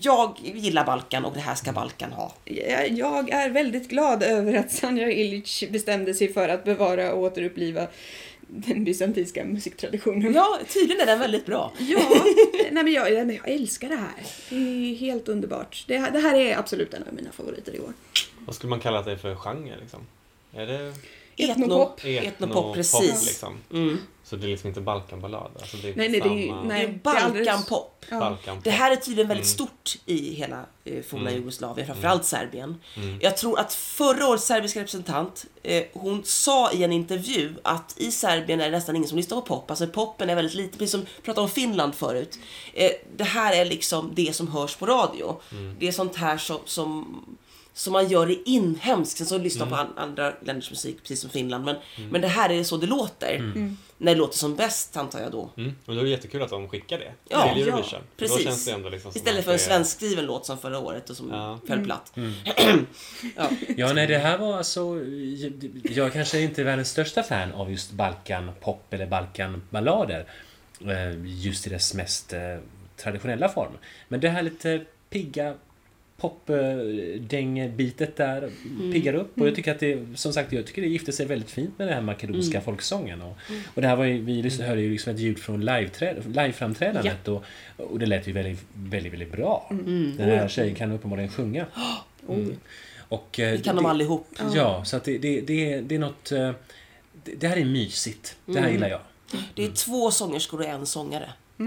[0.00, 2.32] jag gillar Balkan och det här ska Balkan ha.
[2.44, 7.22] Jag jag är väldigt glad över att Sanja Ilic bestämde sig för att bevara och
[7.22, 7.86] återuppliva
[8.48, 10.32] den bysantinska musiktraditionen.
[10.34, 11.72] Ja, tydligen är den väldigt bra.
[11.78, 12.00] Ja,
[12.70, 14.26] nej men jag, jag älskar det här.
[14.48, 15.84] Det är helt underbart.
[15.88, 17.92] Det, här- det här är absolut en av mina favoriter i år.
[18.46, 20.00] Vad skulle man kalla det för genre liksom?
[20.54, 20.94] Är det
[21.36, 22.00] Etnopop.
[22.04, 23.26] Etnopop, precis.
[23.26, 23.58] liksom?
[23.72, 23.98] Mm.
[24.24, 25.50] Så det är liksom inte Balkanballad?
[25.60, 26.86] Alltså det är Nej, nej, det är nej.
[26.86, 26.98] Det är
[27.32, 28.04] Balkanpop.
[28.10, 28.20] Ja.
[28.20, 28.64] Balkanpop.
[28.64, 29.54] Det här är tydligen väldigt Mm.
[29.54, 31.34] stort i hela eh, forna Mm.
[31.34, 32.80] Jugoslavien, framförallt Serbien.
[32.96, 33.18] Mm.
[33.22, 38.10] Jag tror att förra årets serbiska representant, eh, hon sa i en intervju att i
[38.12, 39.70] Serbien är det nästan ingen som lyssnar på pop.
[39.70, 42.38] Alltså poppen är väldigt lite, precis som vi pratade om Finland förut.
[42.74, 45.40] Eh, det här är liksom det som hörs på radio.
[45.52, 45.76] Mm.
[45.78, 47.24] Det är sånt här som, som,
[47.76, 51.30] som man gör i inhemskt, sen så lyssnar på an, andra länders musik, precis som
[51.30, 51.64] Finland.
[51.64, 51.76] Men,
[52.10, 53.52] men det här är så det låter.
[53.98, 55.50] När det låter som bäst, antar jag då.
[55.56, 55.74] Mm.
[55.86, 57.90] Och då är det jättekul att de skickar det Ja, till ja, Eurovision.
[57.90, 58.36] För precis.
[58.36, 61.10] Då känns det ändå liksom som Istället för en är- svenskskriven låt som förra året
[61.10, 61.58] och som Ja.
[61.66, 62.12] föll platt.
[63.36, 63.50] ja.
[63.76, 65.00] Ja, nej, det här var alltså...
[65.82, 70.26] Jag kanske inte är världens största fan av just Balkan-pop eller Balkan-ballader.
[70.80, 72.40] eh, Just i dess mest eh,
[72.96, 73.72] traditionella form.
[74.08, 75.54] Men det här lite pigga
[76.16, 78.50] popdängbitet där
[78.92, 79.40] piggar upp.
[79.40, 81.86] Och jag tycker att det, som sagt, jag tycker det gifter sig väldigt fint med
[81.88, 83.22] den här makedonska folksången.
[83.22, 83.36] Och,
[83.74, 87.44] och det här var ju, vi hörde ju liksom ett ljud från liveframträdandet och,
[87.76, 89.66] och det lät ju väldigt, väldigt, väldigt bra.
[89.70, 91.66] Den här tjejen kan uppenbarligen sjunga.
[92.28, 92.56] Mm.
[93.08, 94.26] Och, eh, Det kan det- de allihop.
[94.54, 96.32] Ja, så att det, det, det, det är något...
[96.32, 96.50] eh,
[97.24, 98.36] Det, här är mysigt.
[98.46, 99.00] Det här gillar jag.
[99.54, 101.30] Det är två sångerskor och en sångare.
[101.58, 101.64] Eh,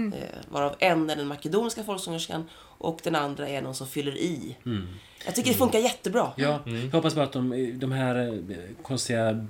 [0.50, 2.44] varav en är den makedoniska folksångerskan
[2.80, 4.56] och den andra är någon som fyller i.
[5.26, 6.32] Jag tycker det funkar jättebra.
[6.36, 9.46] Ja, Jag hoppas bara att de, de här eh, konstiga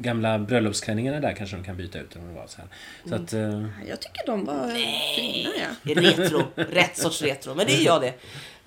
[0.00, 2.16] gamla bröllopsklänningarna där kanske de kan byta ut.
[2.16, 2.68] Om det var så här.
[3.08, 4.68] Så att, eh, Jag tycker de var
[5.16, 5.94] fina, ja.
[5.94, 6.42] Retro.
[6.54, 7.54] Rätt sorts retro.
[7.54, 8.14] Men det är jag det.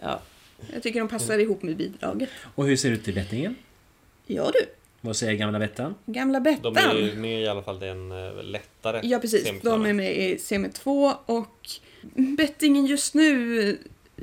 [0.01, 0.19] Ja.
[0.73, 2.29] Jag tycker de passar ihop med bidraget.
[2.55, 3.55] och hur ser det ut i bettingen?
[4.25, 4.59] Ja du.
[5.01, 5.95] Vad säger gamla Bettan?
[6.05, 6.97] Gamla De Bettan.
[6.97, 9.61] är ju med i alla fall till en eh, lättare Ja, precis.
[9.61, 11.69] De är med i semi 2 och
[12.37, 13.77] bettingen just nu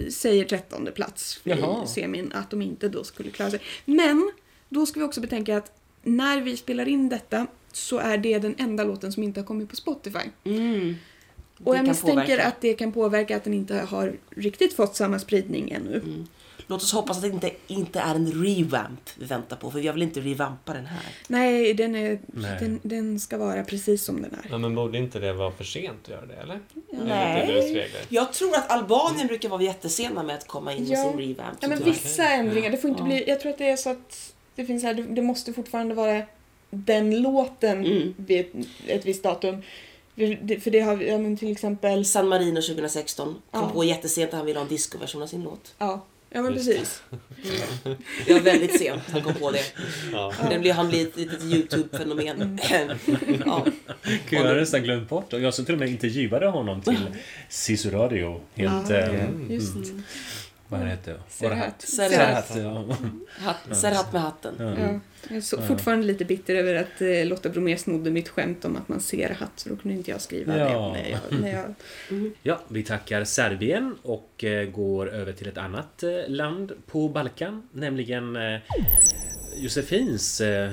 [0.08, 1.84] säger 13 plats Jaha.
[1.84, 3.60] i semin att de inte då skulle klara sig.
[3.84, 4.32] Men
[4.68, 8.54] då ska vi också betänka att när vi spelar in detta så är det den
[8.58, 10.28] enda låten som inte har kommit på Spotify.
[10.44, 10.96] Mm.
[11.64, 12.46] Och jag misstänker påverka.
[12.46, 15.96] att det kan påverka att den inte har riktigt fått samma spridning ännu.
[15.96, 16.26] Mm.
[16.66, 19.92] Låt oss hoppas att det inte, inte är en revamp vi väntar på, för jag
[19.92, 21.00] vill inte revampa den här.
[21.28, 22.56] Nej, den, är, Nej.
[22.60, 24.46] Den, den ska vara precis som den är.
[24.50, 26.60] Ja, men borde inte det vara för sent att göra det, eller?
[27.04, 27.90] Nej.
[28.08, 31.10] Jag tror att Albanien brukar vara jättesena med att komma in med Ja.
[31.10, 31.58] sin revamp.
[31.60, 31.90] Ja, men tyvärr.
[31.92, 32.70] vissa ändringar.
[32.70, 33.06] Det får inte Ja.
[33.06, 33.24] bli...
[33.28, 36.22] Jag tror att det är så att det finns här, det- måste fortfarande vara
[36.70, 38.14] den låten Mm.
[38.16, 38.52] vid ett,
[38.86, 39.62] ett visst datum.
[40.14, 42.04] För det- För det har vi, ja, men till exempel...
[42.04, 43.70] San Marino 2016 kom Ja.
[43.74, 45.74] på jättesent att han ville ha en discoversion av sin låt.
[45.78, 47.02] Ja, ja men Just precis.
[48.26, 49.64] Det var väldigt sent han kom på det.
[50.12, 50.32] Ja.
[50.50, 52.58] Den blev, han blev ett litet YouTube-fenomen.
[53.46, 53.66] ja.
[54.04, 55.32] Gud, jag har nästan glömt bort.
[55.32, 57.06] Och jag som till och med intervjuade honom till
[57.48, 58.40] Sisu Radio.
[58.54, 58.90] Helt...
[58.90, 59.28] Ja, eh,
[60.70, 60.72] Just.
[60.72, 61.20] mm, vad heter det?
[61.28, 61.82] Serhat.
[63.76, 64.12] Serhat.
[64.12, 64.54] Med hatten.
[64.58, 64.64] Ja.
[64.78, 65.00] Ja.
[65.28, 68.76] Jag är så, fortfarande lite bitter över att eh, Lotta Bromé snodde mitt skämt om
[68.76, 70.96] att man ser hatt, så då kunde inte jag skriva Ja.
[70.96, 71.02] det.
[71.02, 76.02] När jag, när jag, Ja, vi tackar Serbien och eh, går över till ett annat
[76.02, 78.60] eh, land på Balkan, nämligen eh,
[79.56, 80.40] Josefins.
[80.40, 80.70] Eh,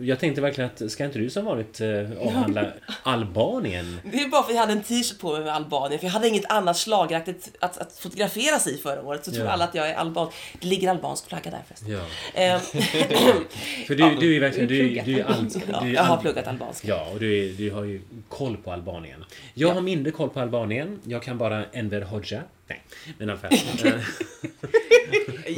[0.00, 1.88] jag tänkte verkligen att ska inte du som vanligt eh,
[2.26, 2.66] avhandla
[3.02, 4.00] Albanien?
[4.12, 6.12] Det är bara för att jag hade en t-shirt på mig med Albanien, för jag
[6.12, 9.24] hade inget annat slagaktigt att, att fotograferas i förra året.
[9.24, 9.50] Så tror Ja.
[9.52, 10.30] alla att jag är alban.
[10.60, 11.90] Det ligger albansk flagga där förresten.
[11.92, 12.00] Ja,
[12.34, 12.60] Eh,
[13.86, 14.68] för du, du är verkligen...
[14.68, 16.88] Du, du, är al, du är jag har pluggat albanska.
[16.88, 19.24] Ja, och du, är, du har ju koll på Albanien.
[19.54, 19.74] Jag Ja.
[19.74, 20.98] har mindre koll på Albanien.
[21.04, 22.40] Jag kan bara Enver Hoxha.
[22.70, 22.82] Nej,
[23.18, 23.52] men i alla fall.
[23.52, 24.00] Eh,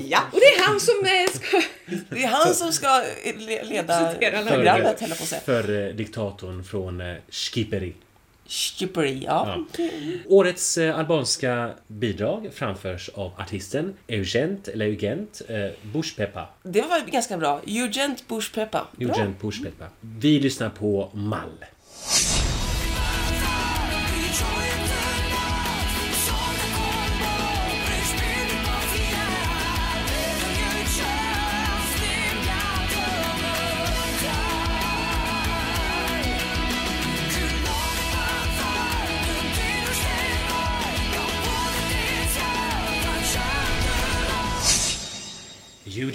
[0.08, 1.62] Ja, och det är han som eh, ska...
[2.10, 5.40] det är han som ska eh, le- leda programmet, höll jag på att säga.
[5.40, 7.94] för eh, diktatorn från Skiperi.
[8.46, 9.64] Shippery, ja.
[9.78, 9.84] Ja.
[10.28, 16.48] Årets albanska bidrag framförs av artisten Eugent, eller Eugent, eh, Bushpepa.
[16.62, 17.60] Det var ganska bra.
[17.66, 18.86] Urgent Bush Peppa.
[18.96, 19.08] Bra.
[19.08, 19.84] Eugent Bushpepa.
[20.00, 21.64] Vi lyssnar på Mall.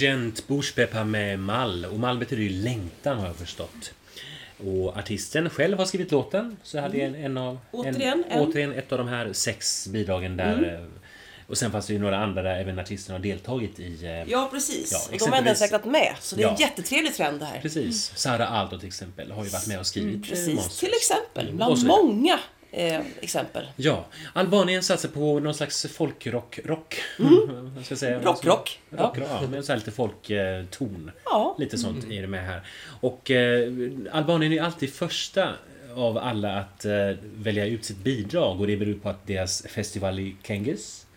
[0.02, 1.86] Eugent Bushpepa med Mall.
[1.86, 3.94] Och Mall betyder ju längtan har jag förstått.
[4.58, 6.58] Och artisten själv har skrivit låten.
[6.64, 7.60] Så hade jag en, en av...
[7.72, 8.32] Återigen, en, en.
[8.32, 8.50] Mm.
[8.50, 10.74] återigen ett av de här sex bidragen där...
[10.82, 10.86] eh,
[11.48, 14.06] Och sen fanns det ju några andra där även artisten har deltagit i...
[14.06, 14.92] eh, Ja, precis.
[14.92, 16.16] Ja, och de har ändå räknat med.
[16.20, 16.66] Så det är en Ja.
[16.68, 17.60] jättetrevlig trend det här.
[17.62, 18.12] Precis.
[18.16, 20.80] Sara Aldo till exempel har ju varit med och skrivit eh, Mm, Precis, Monsters.
[20.80, 21.44] till exempel.
[21.46, 22.40] Mm, Bland många
[22.72, 23.68] eh, exempel.
[23.76, 27.02] Ja, Albanien satsar på någon slags folkrock, rock.
[27.76, 28.20] Vad ska säga?
[28.22, 28.80] Rock, rock.
[28.90, 29.28] Rock, rock.
[29.42, 31.12] Ja, med så lite folkton.
[31.26, 31.56] Ja.
[31.60, 32.62] Lite sånt är det med här.
[33.02, 33.72] Och eh,
[34.12, 35.54] Albanien är alltid första
[35.96, 40.20] av alla att eh, välja ut sitt bidrag och det beror på att deras festival
[40.20, 41.08] i Kengis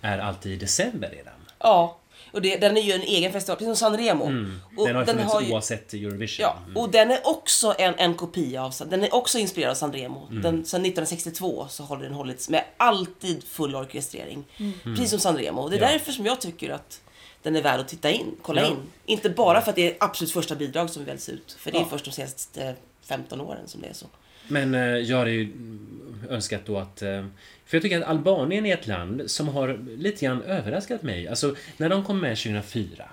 [0.00, 1.34] är alltid i december redan.
[1.58, 1.98] Ja.
[2.32, 4.24] Och det, den är ju en egen festival, precis som Sanremo.
[4.24, 4.60] Och Mm.
[4.76, 6.42] den har ju funnits oavsett Eurovision.
[6.42, 6.76] Ja, Mm.
[6.76, 10.26] och den är också en, en kopia av, den är också inspirerad av Sanremo.
[10.30, 10.42] Mm.
[10.42, 14.44] Den, sedan 1962 så har den hållits med alltid full orkestrering.
[14.84, 15.60] Precis som Sanremo.
[15.62, 15.92] Och det är Mm.
[15.92, 15.98] Ja.
[15.98, 17.00] därför som jag tycker att
[17.42, 18.66] den är värd att titta in, kolla Ja.
[18.68, 18.76] in.
[19.06, 21.56] Inte bara för att det är absolut första bidrag som väljs ut.
[21.58, 21.86] För det är Ja.
[21.90, 24.06] först de senaste 15 åren som det är så.
[24.50, 25.48] Men eh, jag hade ju
[26.30, 27.02] önskat då att...
[27.02, 27.24] eh,
[27.64, 31.28] För jag tycker att Albanien är ett land som har lite grann överraskat mig.
[31.28, 33.04] Alltså, när de kom med 2004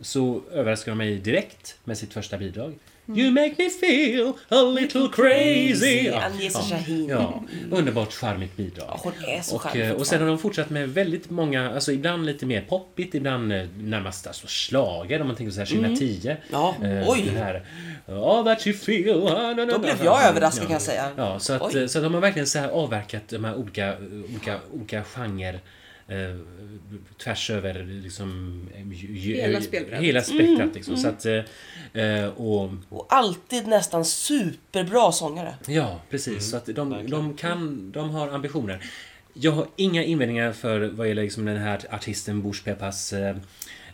[0.00, 2.74] så överraskade de mig direkt med sitt första bidrag.
[3.16, 6.06] You make me feel a little crazy.
[6.06, 7.08] Ja, ja, Shahin.
[7.08, 8.86] ja, underbart charmigt bidrag.
[8.88, 11.92] Ja, hon är så Och, eh, och sen har de fortsatt med väldigt många, alltså
[11.92, 16.36] ibland lite mer poppigt, ibland eh, närmast alltså slager om man tänker så här 2010.
[16.50, 17.22] Ja, Eh, oj.
[17.26, 17.62] Den här
[18.06, 19.26] All that you feel.
[19.28, 21.08] ah, Då blev jag överraskad, kan jag säga.
[21.16, 21.88] Ja, så, att, Oj.
[21.88, 23.96] så att de har verkligen så här avverkat de här olika,
[24.30, 25.60] olika, olika genrer
[26.12, 26.36] eh,
[27.18, 28.60] tvärs över liksom,
[29.14, 30.04] Hela eh, spelbrädet.
[30.04, 30.96] Hela spektrat liksom.
[30.96, 31.40] Så att, eh,
[31.92, 35.54] eh, och, Och alltid nästan superbra sångare.
[35.66, 36.50] Ja, precis.
[36.50, 38.84] Så att de, de kan, de har ambitioner.
[39.34, 43.36] Jag har inga invändningar för vad gäller liksom den här artisten Bushpepas, eh,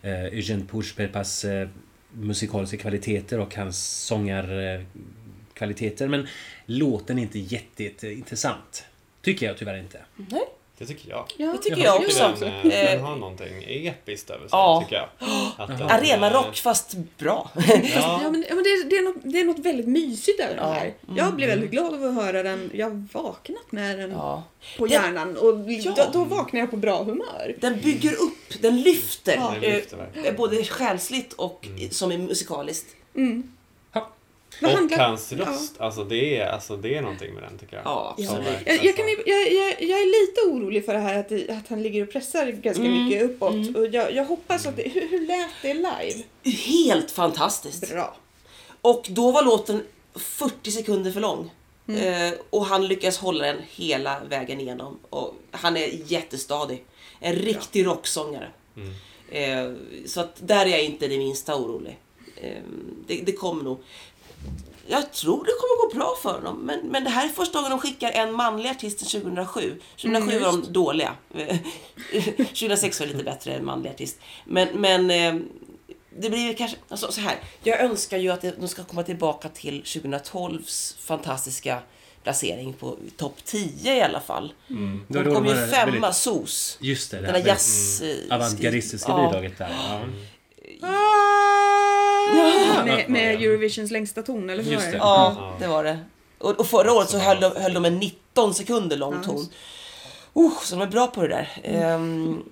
[0.03, 1.69] eh, Eugene Bushpepas eh,
[2.13, 6.09] musikaliska kvaliteter och hans sångarkvaliteter.
[6.09, 6.27] Men
[6.67, 8.85] låten är inte jätteintressant.
[9.23, 10.01] Tycker jag tyvärr inte.
[10.17, 10.45] Nej,
[10.79, 11.25] Det tycker jag.
[11.37, 12.35] Ja, Det tycker jag det också.
[12.41, 14.81] Den, eh, den Eh, har någonting episkt över sig, Ja.
[14.85, 15.09] tycker jag.
[15.59, 17.51] Att den, Arenarock fast bra.
[17.57, 17.63] Ja,
[17.95, 20.57] Ja, men, ja, men det, är, det, är något, det är något väldigt mysigt över
[20.57, 20.63] Ja.
[20.65, 20.95] den här.
[21.17, 22.71] Jag blev väldigt glad av att höra den.
[22.75, 24.43] Jag har vaknat med den Ja.
[24.79, 25.93] på Den- hjärnan och Ja.
[25.97, 27.57] då, då vaknar jag på bra humör.
[27.61, 29.35] Den bygger upp, den lyfter.
[29.37, 29.55] Ja.
[29.61, 30.27] Den eh, lyfter verkligen.
[30.29, 32.87] eh, både själsligt och i- som är musikaliskt.
[33.17, 33.53] Mm.
[34.61, 34.67] Ja.
[34.69, 37.77] Vad och handlar- hans röst, alltså, det är, alltså det är någonting med den tycker
[37.77, 37.83] jag.
[37.87, 38.39] Ja, Ja.
[38.67, 41.51] Jag, jag, kan, så- jag, jag, jag är lite orolig för det här att, det-
[41.51, 43.05] att han ligger och pressar ganska Mm.
[43.05, 43.53] mycket uppåt.
[43.55, 43.77] Mm.
[43.77, 46.23] Och jag, jag hoppas att det, hur, hur lät det live?
[46.57, 47.91] Helt fantastiskt.
[47.93, 48.17] Bra.
[48.81, 49.83] Och då var låten
[50.15, 51.51] 40 sekunder för lång.
[51.89, 54.99] Eh, och han lyckas hålla den hela vägen igenom.
[55.11, 56.85] Och han är jättestadig.
[57.21, 58.49] En riktig rocksångare.
[58.77, 58.93] Mm.
[59.31, 61.99] Eh, så att där är jag inte det minsta orolig.
[62.37, 62.63] Eh,
[63.07, 63.79] det, det kommer nog.
[64.91, 66.57] Jag tror det kommer gå bra för honom.
[66.67, 69.81] Men, men det här är första gången de skickar en manlig artist till 2007.
[69.97, 71.13] 2007 Mm, var de dåliga.
[72.39, 74.19] 2006 var lite bättre än manlig artist.
[74.45, 75.35] Men, men eh,
[76.19, 77.37] det blir kanske, alltså så här.
[77.63, 81.79] Jag önskar ju att de ska komma tillbaka till 2012s fantastiska
[82.23, 84.53] placering på topp 10 i alla fall.
[84.71, 85.01] Mm.
[85.09, 86.79] De kom ju femma, väldigt- SOS.
[86.81, 88.03] Just det, det Den där jazz...
[88.03, 89.27] eh, avantgardistiska ja.
[89.27, 89.71] bidraget där.
[89.71, 90.01] Ja.
[92.85, 94.97] Med, med Eurovisions längsta ton, eller hur var det.
[94.97, 95.99] Ja, det var det.
[96.39, 99.49] Och, och förra året så höll de, höll de en 19 sekunder lång ton.
[100.37, 101.49] Uh, så de är bra på det där.
[101.63, 102.43] Ehm,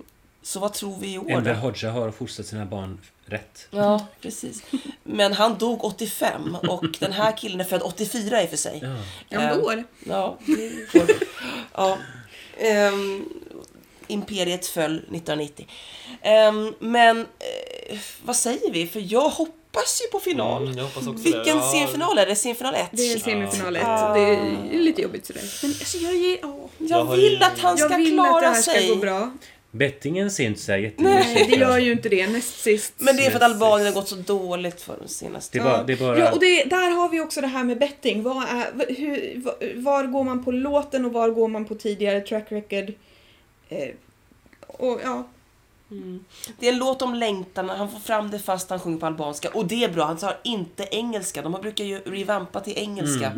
[0.41, 1.53] så vad tror vi i år Enver?
[1.53, 3.67] Hoxha har fostrat sina barn rätt.
[3.71, 4.63] Ja, precis.
[5.03, 8.79] Men han dog 85 och den här killen är född 84 i och för sig.
[9.29, 9.39] Ja.
[9.39, 9.83] Är det.
[10.03, 10.87] Ja, vi.
[11.73, 11.97] ja.
[12.57, 13.29] Ehm,
[14.07, 15.67] imperiet föll 1990.
[16.21, 17.25] Ehm, men eh,
[18.23, 18.87] vad säger vi?
[18.87, 20.63] För jag hoppas ju på final.
[20.63, 21.63] Mm, jag hoppas också Vilken det.
[21.63, 22.35] Semifinal är det?
[22.35, 22.87] Semifinal 1?
[22.91, 23.81] Det är semifinal ett.
[23.85, 24.13] Ja.
[24.13, 25.43] Det är lite jobbigt sådär.
[25.61, 26.69] Men alltså, jag, ger, ja.
[26.77, 28.85] Jag Jag vill ju- att han ska jag vill klara att det här sig.
[28.85, 29.31] ska gå bra.
[29.71, 32.27] Bettingen ser inte så här Nej, det gör ju inte det.
[32.27, 32.93] Näst sist.
[32.97, 35.57] Men det är för att Albanien har gått så dåligt för den senaste.
[35.57, 35.83] Det är bara...
[35.83, 38.23] Det är bara Ja, och det, där har vi också det här med betting.
[38.23, 39.41] Vad är, hur,
[39.81, 42.93] var går man på låten och var går man på tidigare track record?
[43.69, 43.89] Eh,
[44.67, 45.27] och ja,
[45.91, 46.25] Mm.
[46.59, 49.49] Det är en låt om längtan, han får fram det fast han sjunger på albanska.
[49.49, 51.41] Och det är bra, han tar inte engelska.
[51.41, 53.33] De brukar ju revampa till engelska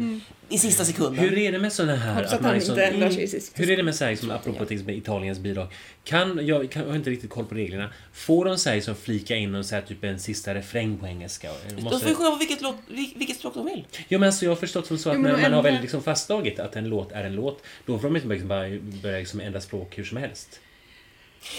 [0.50, 1.16] i sista sekunden.
[1.16, 2.24] Hur är det med sådana här...
[2.24, 2.76] att man liksom-
[3.12, 5.68] sig sista Hur är det med så här, liksom, apropå till exempel Italiens bidrag?
[6.04, 7.90] Kan, jag, kan, jag har inte riktigt koll på reglerna.
[8.14, 11.50] Får de här, liksom, flika in och säga typ en sista refräng på engelska?
[11.76, 12.00] De Måste...
[12.00, 13.86] får ju sjunga på vilket, låt, vil- vilket språk de vill.
[14.08, 15.82] Jo men alltså jag har förstått som så att Jo, men när man har väl
[15.82, 18.70] liksom fastslagit att en låt är en låt, då får de inte liksom bara
[19.04, 20.60] börja liksom ändra språk hur som helst.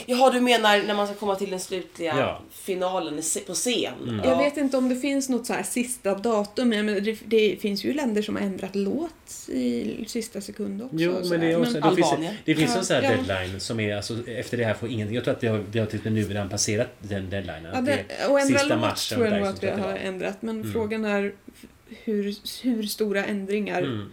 [0.07, 2.41] Jaha, du menar när man ska komma till den slutliga Ja.
[2.53, 3.93] finalen på scen?
[4.03, 4.21] Mm.
[4.25, 7.85] Jag vet inte om det finns något så här sista datum, men det, det finns
[7.85, 10.97] ju länder som har ändrat låt i sista sekund också.
[10.97, 12.11] Jo, men det, är också, det finns,
[12.45, 13.11] det finns Ja, en sån här ja.
[13.11, 15.15] deadline som är alltså efter det här får ingenting.
[15.15, 17.71] Jag tror att det har, det har typ nu redan passerat den deadlinen.
[17.75, 20.07] Ja, det, och ändra sista låt tror jag nog att vi har till.
[20.07, 20.73] ändrat, men Mm.
[20.73, 21.33] frågan är
[22.05, 23.83] hur, hur stora ändringar.
[23.83, 24.11] Mm.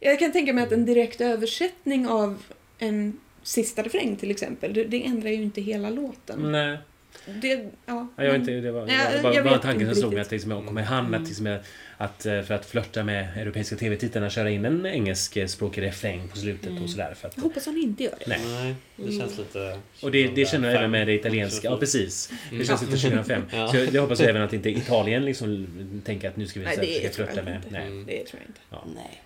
[0.00, 2.42] Jag kan tänka mig att en direkt översättning av
[2.78, 6.52] en sista refräng till exempel, det, det ändrar ju inte hela låten.
[6.52, 6.78] Nej,
[7.26, 9.86] Det, ja, ja, jag vet inte, det var, det jag var bara, bara vet tanken
[9.86, 11.58] som slog mig att liksom, jag kommer han att, liksom,
[11.96, 16.80] att eh, för att flörta med europeiska tv-tittarna köra in en engelskspråkig refräng på slutet
[16.82, 17.14] och sådär.
[17.14, 18.24] För att, jag hoppas han inte gör det.
[18.28, 18.40] nej.
[18.46, 19.78] Nej, det känns lite...
[20.02, 20.90] Och det, det känner jag även 2005.
[20.90, 21.68] med det italienska.
[21.68, 22.32] Ja, precis.
[22.50, 23.42] Det känns lite 2005.
[23.52, 23.68] Ja.
[23.68, 25.66] Så jag, jag hoppas även att inte Italien liksom
[26.04, 27.60] tänker att nu ska vi Nej, så här det försöka jag flörta med.
[27.68, 27.86] Nej.
[27.86, 28.06] Mm.
[28.06, 28.60] Det tror jag inte.
[28.70, 28.84] Ja.
[28.94, 29.22] Nej.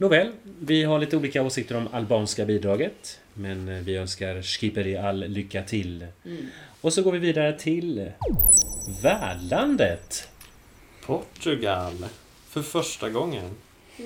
[0.00, 3.20] Nåväl, vi har lite olika åsikter om albanska bidraget.
[3.34, 6.06] Men eh, vi önskar Skiperi all lycka till.
[6.24, 6.46] Mm.
[6.80, 8.10] Och så går vi vidare till
[9.02, 10.28] värdlandet.
[11.06, 12.06] Portugal.
[12.48, 13.50] För första gången.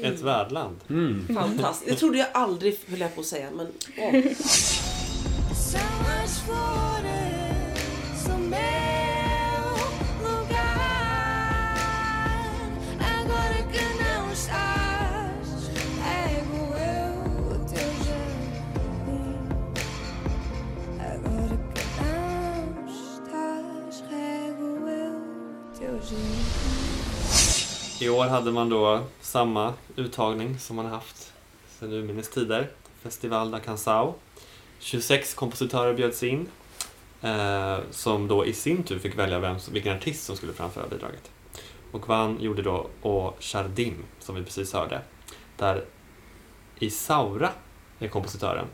[0.02, 0.76] Ett värdland.
[0.90, 1.26] Mm.
[1.35, 1.90] Fantastiskt.
[1.90, 3.48] Det trodde jag aldrig, höll jag på att säga.
[3.50, 3.66] Men,
[3.98, 4.12] åh.
[28.02, 31.32] I år hade man då samma uttagning som man haft
[31.78, 32.70] sedan urminnes tider.
[33.02, 34.14] Festival da Canção.
[34.78, 36.48] 26 kompositörer bjöds in.
[37.20, 41.30] Eh, som då i sin tur fick välja vem, vilken artist som skulle framföra bidraget.
[41.92, 45.00] Och vann gjorde då O Chardim, som vi precis hörde.
[45.56, 45.84] Där
[46.78, 47.50] Isaura
[47.98, 48.66] är kompositören.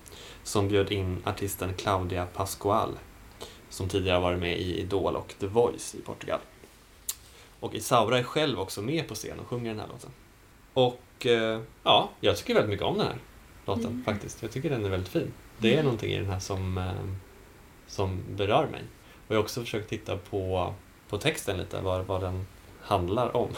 [0.42, 2.98] Som bjöd in artisten Claudia Pascual.
[3.68, 6.38] Som tidigare varit med i Idol och The Voice i Portugal.
[7.60, 10.10] Och Isaura är själv också med på scen och sjunger den här låten.
[10.72, 13.18] Och eh, ja, jag tycker väldigt mycket om den här
[13.66, 14.42] låten faktiskt.
[14.42, 15.32] Jag tycker den är väldigt fin.
[15.58, 16.92] Det är någonting i den här som, eh,
[17.86, 18.82] som berör mig.
[19.28, 20.74] Och jag har också försökt titta på,
[21.08, 22.46] på texten lite, vad, vad den
[22.82, 23.48] handlar om.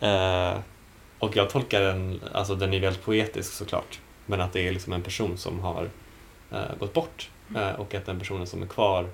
[0.00, 0.58] eh,
[1.18, 4.92] och jag tolkar den, alltså den är väldigt poetisk såklart, men att det är liksom
[4.92, 5.90] en person som har
[6.50, 9.10] eh, gått bort eh, och att den personen som är kvar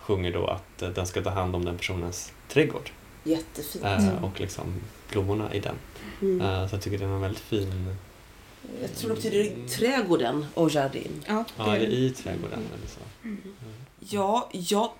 [0.00, 2.90] sjunger då att den ska ta hand om den personens trädgård
[3.26, 3.84] Jättefint.
[3.84, 4.74] eh, och liksom
[5.10, 5.74] blommorna i den.
[6.20, 6.40] Mm.
[6.40, 7.96] Eh, så jag tycker den är väldigt fin.
[8.82, 11.24] Jag tror det betyder trädgården och jardin.
[11.26, 13.00] Ja, Ja, eller i trädgården eller så.
[14.16, 14.90] Ja, jag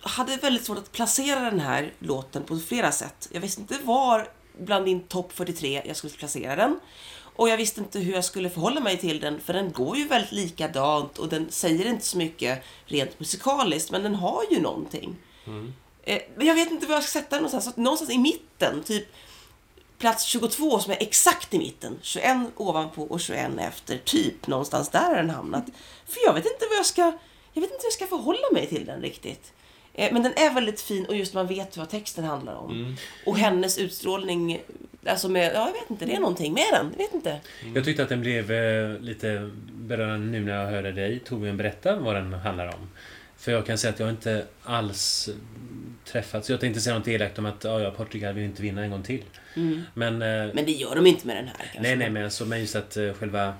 [0.00, 3.28] hade väldigt svårt att placera den här låten på flera sätt.
[3.32, 6.80] Jag visste inte var bland min topp 43 jag skulle placera den.
[7.18, 10.08] Och jag visste inte hur jag skulle förhålla mig till den, för den går ju
[10.08, 15.16] väldigt likadant och den säger inte så mycket rent musikaliskt, men den har ju någonting.
[16.06, 17.74] Eh, Men jag vet inte var jag ska sätta den någonstans.
[17.74, 19.04] Så Någonstans i mitten, typ
[19.98, 21.98] plats 22 som är exakt i mitten.
[22.02, 25.64] 21 ovanpå och 21 efter, typ någonstans där har den hamnat.
[26.06, 27.02] För jag vet inte vad jag ska,
[27.52, 29.52] jag vet inte hur jag ska förhålla mig till den riktigt.
[29.94, 32.96] Eh, Men den är väldigt fin och just man vet vad texten handlar om.
[33.26, 34.60] Och hennes utstrålning,
[35.06, 36.86] alltså med, ja jag vet inte, det är någonting med den.
[36.90, 37.40] Jag vet inte.
[37.74, 41.96] Jag tyckte att den blev eh, lite berörande nu när jag hörde dig Torbjörn berätta
[41.96, 42.90] vad den handlar om.
[43.38, 45.28] För jag kan säga att jag inte alls
[46.06, 46.50] träffats.
[46.50, 49.02] Jag tänkte säga något elakt om att ja, ja, Portugal vill inte vinna en gång
[49.02, 49.22] till.
[49.94, 51.80] Men, eh, Men det gör de inte med den här kanske.
[51.82, 53.54] nej, nej, men, alltså, men just att eh, själva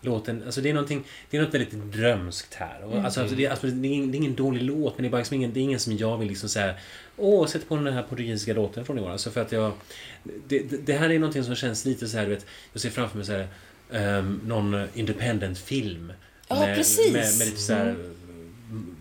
[0.00, 2.84] låten, alltså det är någonting, det är något väldigt drömskt här.
[2.84, 5.08] Och, alltså, alltså, det, alltså, det, är ingen, det är ingen dålig låt, men det
[5.08, 6.74] är bara liksom ingen, det är ingen som jag vill liksom säga
[7.16, 9.10] Åh, sätt på den här portugisiska låten från i år.
[9.10, 9.72] Alltså för att jag...
[10.48, 13.16] Det, det, här är någonting som känns lite så här, du vet, jag ser framför
[13.16, 13.48] mig så här,
[13.92, 16.12] ehm, någon independent film.
[16.48, 17.12] Ja, med, precis.
[17.12, 18.14] Med, med lite så här mm,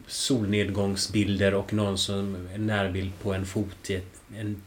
[0.09, 4.05] solnedgångsbilder och någon som en närbild på en fot i ett
[4.37, 4.61] en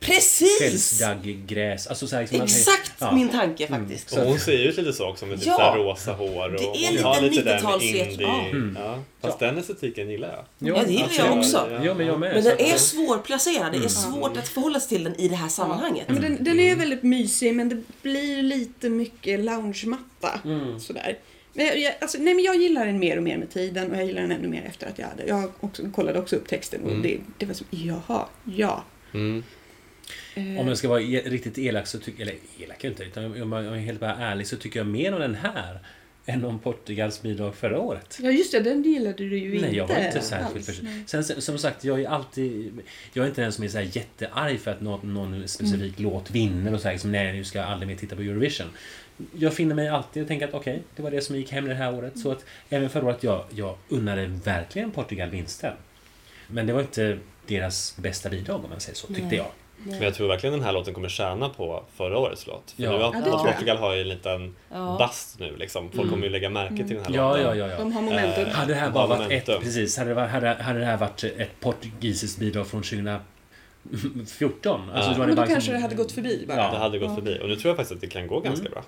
[0.00, 1.02] Precis!
[1.46, 1.86] gräs.
[1.86, 3.12] Alltså så här, liksom, man Exakt ja.
[3.12, 4.12] min tanke faktiskt.
[4.12, 5.54] Och hon ser ut lite så också med typ Ja.
[5.56, 8.26] så här rosa hår och, Det är och lite har lite där med 90-talsret, indie.
[8.26, 8.46] ja.
[8.48, 8.78] Mm.
[8.80, 8.98] Ja.
[9.20, 10.74] Fast den estetiken gillar jag.
[10.76, 11.68] Ja, det gillar jag också.
[11.84, 12.34] Ja, men jag med.
[12.34, 13.72] Men den är svårplacerad.
[13.72, 16.04] Det är svårt att förhålla sig till den i det här sammanhanget.
[16.08, 20.40] Ja, men den, den är väldigt mysig men det blir lite mycket loungematta.
[20.44, 20.80] Mm.
[20.80, 21.18] Sådär.
[21.52, 23.96] Men jag, jag, alltså, nej, men jag gillar den mer och mer med tiden och
[23.96, 25.26] jag gillar den ännu mer efter att jag hade...
[25.26, 27.02] Jag också, kollade också upp texten och Mm.
[27.02, 28.84] det, det var som, jaha, ja.
[29.14, 29.42] Mm.
[30.34, 33.52] Eh, Om jag ska vara e- riktigt elak så tycker eller elak inte, utan om
[33.52, 35.78] jag är helt bara ärlig så tycker jag mer om den här
[36.26, 38.18] än om Portugals bidrag förra året.
[38.22, 40.80] Ja just det, den gillade du ju inte Nej, jag var inte särskilt alls.
[41.06, 42.72] Sen som sagt, jag är alltid...
[43.12, 46.30] Jag är inte den som är så här jättearg för att någon, någon specifik låt
[46.30, 48.66] vinner och så här, liksom, nej, nu ska jag aldrig mer titta på Eurovision.
[49.38, 51.74] Jag finner mig alltid och tänker att okej, det var det som gick hem det
[51.74, 52.18] här året.
[52.18, 55.72] Så att även förra året, jag, jag unnade verkligen Portugal vinsten.
[56.46, 59.36] Men det var inte deras bästa bidrag om man säger så, tyckte Nej.
[59.36, 59.46] jag.
[59.84, 62.70] Men jag tror verkligen den här låten kommer tjäna på förra årets låt.
[62.76, 62.90] För Ja.
[62.90, 63.44] nu har, Ja.
[63.52, 64.96] Portugal har ju en liten Ja.
[64.98, 65.90] bast nu liksom.
[65.92, 67.42] Folk kommer ju lägga märke till den här Ja, låten.
[67.44, 67.66] ja, ja.
[67.68, 67.78] ja.
[67.78, 68.44] De har momentum.
[68.46, 70.96] Eh, Hade det här bara varit ett, precis, hade det, varit, hade, hade det här
[70.96, 73.20] varit ett portugisiskt bidrag från 2014?
[74.90, 75.00] Alltså, Ja.
[75.00, 76.56] då hade men då bara kanske liksom- det hade gått förbi bara.
[76.56, 76.70] Ja.
[76.70, 77.38] Det hade gått förbi.
[77.42, 78.72] Och nu tror jag faktiskt att det kan gå ganska Mm.
[78.72, 78.82] bra.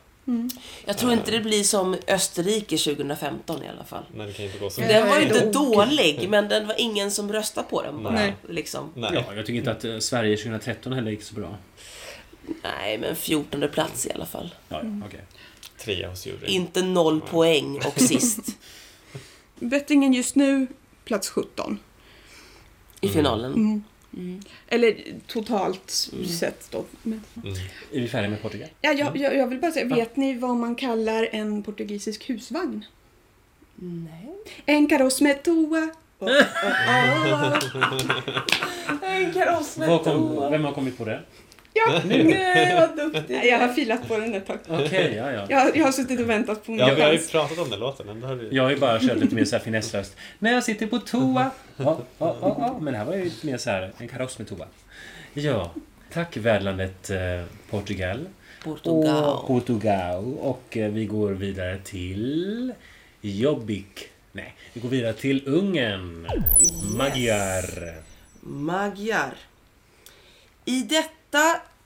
[0.84, 4.04] Jag tror inte det blir som Österrike 2015 i alla fall.
[4.14, 4.92] Men det kan inte gå så Nej.
[4.92, 8.12] Den var ju inte dålig, men den var ingen som röstade på den bara.
[8.12, 8.36] Nej.
[8.48, 8.90] Liksom.
[8.94, 9.10] Nej.
[9.14, 11.56] Ja, jag tycker inte att eh, Sverige 2013 heller gick så bra.
[12.62, 14.54] Nej, men 14 plats i alla fall.
[14.68, 15.24] Ja, ja, okej.
[15.78, 16.46] Trea hos juryn.
[16.46, 18.56] Inte noll poäng och sist
[19.54, 20.66] Bettingen just nu,
[21.04, 21.78] plats 17.
[23.00, 23.54] i finalen.
[23.54, 23.84] Mm.
[24.16, 24.40] Mm.
[24.68, 24.96] Eller
[25.26, 26.26] totalt Mm.
[26.26, 26.84] sett då.
[27.02, 27.54] Men, Mm.
[27.92, 28.68] Är vi färdiga med Portugal?
[28.80, 32.84] ja, jag, jag, jag vill bara säga, vet ni vad man kallar en portugisisk husvagn?
[33.74, 34.28] Nej.
[34.66, 35.88] En kaross med toa.
[36.18, 37.58] Oh, oh, oh.
[39.02, 40.50] En kaross med kom, toa.
[40.50, 41.22] vem har kommit på det?
[41.74, 44.58] Ja, Nej, vad duktig jag har filat på den ett tag.
[44.68, 45.46] Okej, ja, ja.
[45.48, 47.30] Jag, har- jag har suttit och väntat på min Ja, vi har ju chans.
[47.30, 48.06] pratat om den låten.
[48.06, 48.48] Den har du...
[48.52, 50.16] Jag har ju bara kört lite mer så här finesslöst.
[50.38, 51.50] När jag sitter på toa.
[51.76, 52.78] Ja, ja, ja, ja.
[52.80, 54.66] Men det här var ju lite mer så här, en kaross med toa.
[55.34, 55.70] Ja,
[56.12, 57.18] tack värdlandet eh,
[57.70, 58.26] Portugal.
[58.64, 59.24] Portugal.
[59.34, 60.34] Och Portugal.
[60.38, 62.72] Och eh, vi går vidare till
[63.20, 64.08] Jobbik.
[64.32, 66.26] Nej, vi går vidare till Ungern.
[66.96, 67.64] Magyar.
[68.40, 69.34] Magyar.
[70.64, 71.08] I detta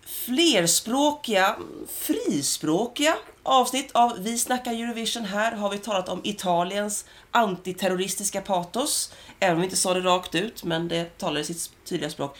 [0.06, 1.56] flerspråkiga,
[1.88, 9.12] frispråkiga avsnitt av Vi snackar Eurovision här har vi talat om Italiens antiterroristiska patos.
[9.40, 12.38] Även om vi inte sa det rakt ut, men det talar i sitt tydliga språk.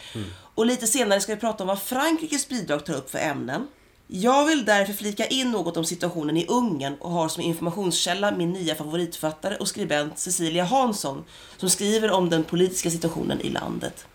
[0.55, 3.69] Och lite senare ska vi prata om vad Frankrikes bidrag tar upp för ämnen.
[4.07, 8.53] Jag vill därför flika in något om situationen i Ungern och har som informationskälla min
[8.53, 11.25] nya favoritförfattare och skribent Cecilia Hansson
[11.57, 14.07] som skriver om den politiska situationen i landet.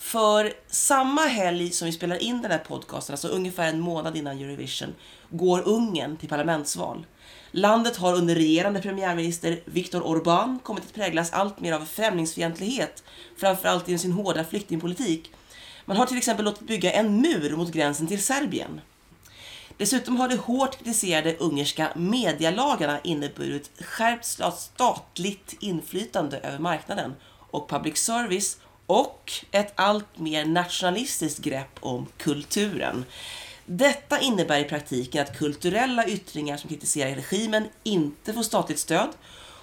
[0.00, 4.38] För samma helg som vi spelar in den här podcasten, alltså ungefär en månad innan
[4.38, 4.94] Eurovision,
[5.30, 7.06] går Ungern till parlamentsval.
[7.50, 13.02] Landet har under regerande premiärminister Viktor Orbán kommit att präglas allt mer av främlingsfientlighet,
[13.36, 15.32] framförallt i sin hårda flyktingpolitik.
[15.84, 18.80] Man har till exempel låtit bygga en mur mot gränsen till Serbien.
[19.76, 24.24] Dessutom har de hårt kritiserade ungerska medialagarna inneburit skärpt
[24.58, 27.14] statligt inflytande över marknaden
[27.50, 28.56] och public service
[28.90, 33.04] och ett allt mer nationalistiskt grepp om kulturen.
[33.66, 39.08] Detta innebär i praktiken att kulturella yttringar som kritiserar regimen inte får statligt stöd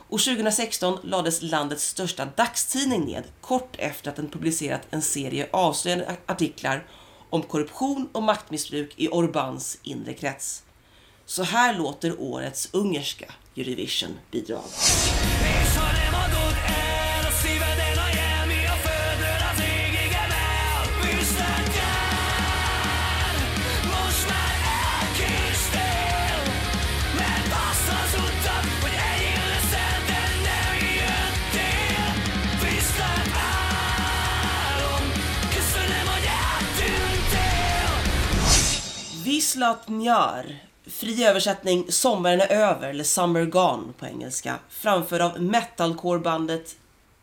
[0.09, 6.15] och 2016 lades landets största dagstidning ned kort efter att den publicerat en serie avslöjande
[6.25, 6.87] artiklar
[7.29, 10.63] om korruption och maktmissbruk i Orbáns inre krets.
[11.25, 14.63] Så här låter årets ungerska Eurovision-bidrag.
[39.37, 46.75] Gislat Njar, fri översättning Sommaren är över, eller Summer Gone på engelska, framförd av metalcorebandet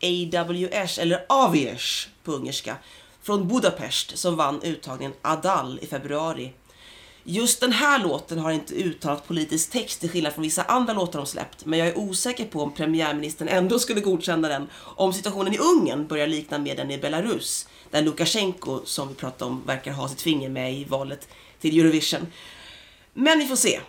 [0.03, 2.75] AWS, eller Aviers på ungerska,
[3.21, 6.53] från Budapest som vann uttagningen Adal i februari.
[7.23, 11.19] Just den här låten har inte uttalat politisk text till skillnad från vissa andra låtar
[11.19, 15.53] de släppt, men jag är osäker på om premiärministern ändå skulle godkänna den om situationen
[15.53, 19.91] i Ungern börjar likna med den i Belarus, där Lukasjenko, som vi pratade om, verkar
[19.91, 21.27] ha sitt finger med i valet
[21.65, 22.27] till Eurovision.
[23.13, 23.79] Men vi får se.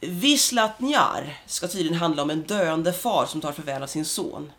[0.00, 4.52] Vislat Njar ska tydligen handla om en döende far som tar farväl av sin son.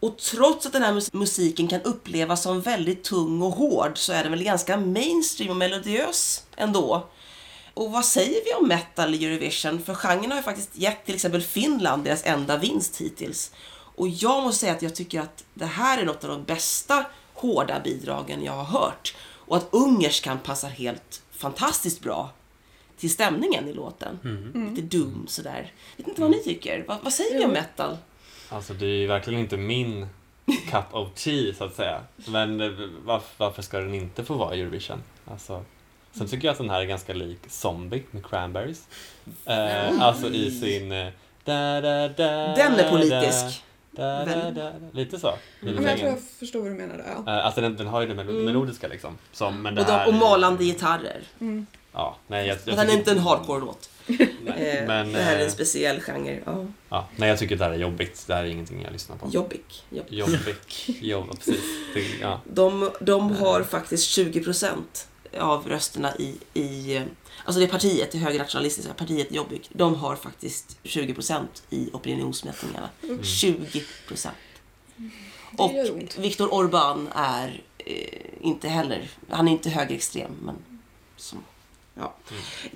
[0.00, 4.22] Och trots att den här musiken kan upplevas som väldigt tung och hård så är
[4.22, 7.06] den väl ganska mainstream och melodiös ändå.
[7.74, 9.82] Och vad säger vi om metal i Eurovision?
[9.82, 13.52] För genren har ju faktiskt gett till exempel Finland deras enda vinst hittills.
[13.96, 17.06] Och jag måste säga att jag tycker att det här är något av de bästa
[17.34, 19.14] hårda bidragen jag har hört.
[19.46, 22.30] Och att ungerskan passar helt fantastiskt bra
[22.98, 24.18] till stämningen i låten.
[24.76, 25.72] Lite doom sådär.
[25.96, 26.84] Vet inte vad ni tycker.
[26.88, 27.96] Vad, vad säger vi om metal?
[28.48, 30.06] Alltså det är ju verkligen inte min
[30.70, 32.00] cup of tea så att säga.
[32.28, 32.70] Men eh,
[33.04, 35.02] varför, varför ska den inte få vara i Eurovision?
[35.30, 35.64] Alltså,
[36.12, 38.86] sen tycker jag att den här är ganska lik Zombie med Cranberries.
[39.44, 40.92] Eh, alltså i sin...
[40.92, 41.08] eh,
[41.44, 43.62] Da, da, da, Den är politisk.
[43.96, 45.28] Da, da, da, lite så.
[45.28, 47.14] i Men jag tror jag förstår vad du menar där.
[47.26, 47.38] Ja.
[47.38, 49.18] Eh, Alltså den, den har ju det melo- melodiska liksom.
[49.32, 51.22] Som, men det Och, de, här, och malande gitarrer.
[51.92, 53.90] Ja, nej, jag, jag Men den är inte en hardcore-låt.
[54.06, 56.40] Nej, Eh, men, det här är en eh, speciell genre.
[56.46, 56.64] Ja.
[56.88, 58.24] ja, nej, jag tycker det här är jobbigt.
[58.26, 59.28] Det här är ingenting jag lyssnar på.
[59.30, 59.84] Jobbik.
[59.90, 60.06] Jobb.
[60.08, 60.86] Jobbigt.
[60.86, 61.64] Jobb, precis.
[62.20, 62.40] Ja.
[62.44, 64.72] De, de har faktiskt 20%
[65.38, 67.02] av rösterna i, i
[67.44, 72.88] Alltså det partiet, det högernationalistiska partiet Jobbik, de har faktiskt 20% i opinionsmätningarna.
[73.02, 74.28] 20%.
[75.56, 75.70] Och.
[76.18, 80.56] Viktor Orbán är eh, inte heller, han är inte högerextrem men
[81.16, 81.44] som,
[81.94, 82.14] ja.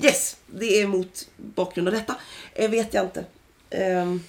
[0.02, 2.16] Yes, det är mot bakgrund av detta.
[2.54, 3.24] Eh, vet jag inte.
[3.70, 4.22] Ehm,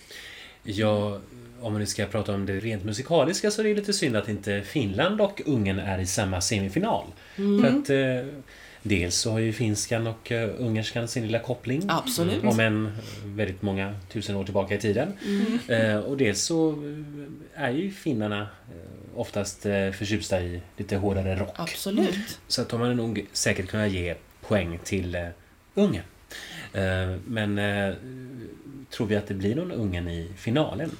[0.63, 1.19] Ja,
[1.61, 4.29] om man nu ska prata om det rent musikaliska så är det lite synd att
[4.29, 7.05] inte Finland och Ungern är i samma semifinal.
[7.35, 8.33] För att eh,
[8.83, 11.83] dels så har ju finskan och eh, ungerskan sin lilla koppling.
[11.87, 12.43] absolut.
[12.43, 12.91] Om än
[13.25, 15.13] väldigt många tusen år tillbaka i tiden.
[15.67, 21.35] Eh, och dels så eh, är ju finnarna eh, oftast eh, förtjusta i lite hårdare
[21.35, 21.55] rock.
[21.55, 22.39] Absolut.
[22.47, 25.27] Så att de hade nog säkert kunnat ge poäng till
[25.73, 26.03] Ungern.
[26.73, 27.93] Eh, men eh,
[28.89, 30.91] tror vi att det blir någon Ungern i finalen?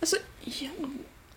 [0.00, 0.68] Alltså, ja.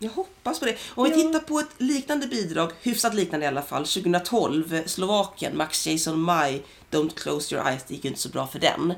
[0.02, 0.78] Jag hoppas på det.
[0.96, 1.16] Om vi Ja.
[1.16, 6.22] tittar på ett liknande bidrag, hyfsat liknande i alla fall, 2012, eh, Slovakien, Max Jason
[6.22, 8.94] Maj, Don't close your eyes, det gick ju inte så bra för den.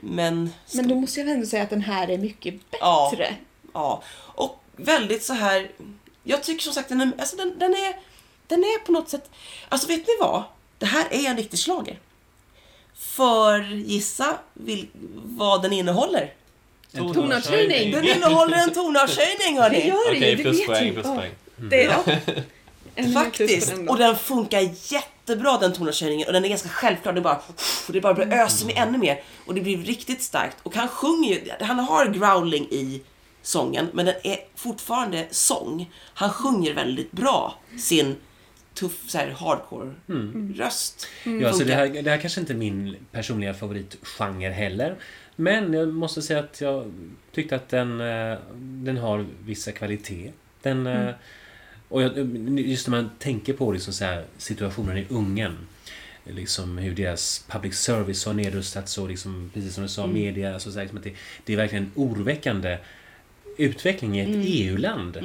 [0.00, 3.08] Men, Men då måste jag ändå säga att den här är mycket Ja.
[3.10, 3.36] bättre.
[3.72, 4.02] ja.
[4.16, 5.70] Och väldigt så här,
[6.24, 7.96] jag tycker som sagt den är, alltså den, den är,
[8.46, 9.30] den är på något sätt,
[9.68, 10.42] alltså vet ni vad?
[10.78, 11.98] Det här är en riktig schlager.
[12.94, 14.88] För gissa vil,
[15.24, 16.34] vad den innehåller.
[16.92, 17.90] Tonartshöjning.
[17.90, 19.88] Den innehåller en tonartshöjning Det hörni!
[19.88, 21.30] gör det Okej, ju, det vet pluspoäng.
[21.56, 21.84] Det.
[22.94, 23.72] En på Faktiskt.
[23.88, 24.60] Och den funkar
[24.92, 27.12] jättebra den tonartshöjningen och den är ganska självklar.
[27.12, 27.40] Det är bara,
[27.86, 30.56] och det är bara blir öser med ännu mer och det blir riktigt starkt.
[30.62, 33.02] Och han sjunger ju, han har growling i
[33.42, 35.90] sången men den är fortfarande sång.
[36.14, 38.16] Han sjunger väldigt bra sin
[38.80, 39.94] tuff så här, hardcore
[40.54, 41.06] röst.
[41.40, 44.94] Ja, så det, här, det här kanske inte är min personliga favoritgenre heller.
[45.36, 46.92] Men jag måste säga att jag
[47.32, 50.32] tyckte att den, eh, den har vissa kvalitet.
[50.62, 51.14] Den, eh,
[51.88, 52.18] Och jag,
[52.58, 55.56] just när man tänker på liksom så här, situationen i Ungern.
[56.24, 60.54] Liksom hur deras public service har nedrustats och liksom, precis som du sa, media.
[60.54, 61.14] Alltså, så här, liksom att det,
[61.44, 62.78] det är verkligen en oroväckande
[63.60, 65.16] utveckling i ett EU-land.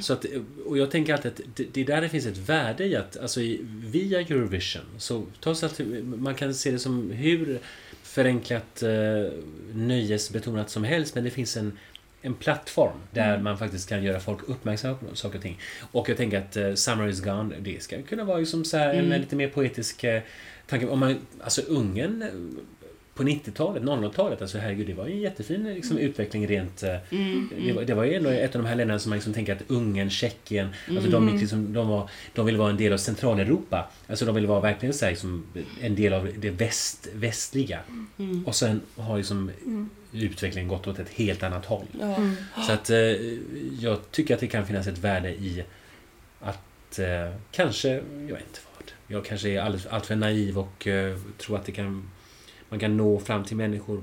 [0.00, 0.26] Så att,
[0.66, 3.16] och jag tänker alltid att det, det är där det finns ett värde i att,
[3.16, 7.58] alltså i, via Eurovision, så trots att man kan se det som hur
[8.02, 9.32] förenklat, eh,
[9.74, 11.78] nöjesbetonat som helst, men det finns en,
[12.22, 15.60] en plattform där man faktiskt kan göra folk uppmärksamma på saker och ting.
[15.92, 18.76] Och jag tänker att eh, Summer is gone, det ska kunna vara ju som så
[18.76, 20.22] en lite mer poetisk eh,
[20.66, 20.86] tanke.
[20.86, 22.28] Om man, alltså Ungern eh,
[23.16, 26.82] på 90-talet, 00-talet, alltså herregud, det var ju en jättefin liksom, utveckling rent...
[26.82, 26.96] eh,
[27.66, 29.52] Det, var, det var ju ändå ett av de här länderna som man liksom tänker
[29.56, 32.98] att Ungern, Tjeckien, alltså de, gick liksom, de, var, de ville vara en del av
[32.98, 33.90] Centraleuropa.
[34.08, 35.46] Alltså de ville vara verkligen så här, liksom,
[35.80, 37.80] en del av det väst, västliga.
[38.46, 39.50] Och sen har liksom
[40.12, 41.86] utvecklingen gått åt ett helt annat håll.
[42.66, 42.98] Så att eh,
[43.80, 45.64] jag tycker att det kan finnas ett värde i
[46.40, 48.02] att eh, kanske, jag
[48.34, 51.72] vet inte vad, jag kanske är alldeles, allt för naiv och eh, tror att det
[51.72, 52.10] kan,
[52.68, 54.02] man kan nå fram till människor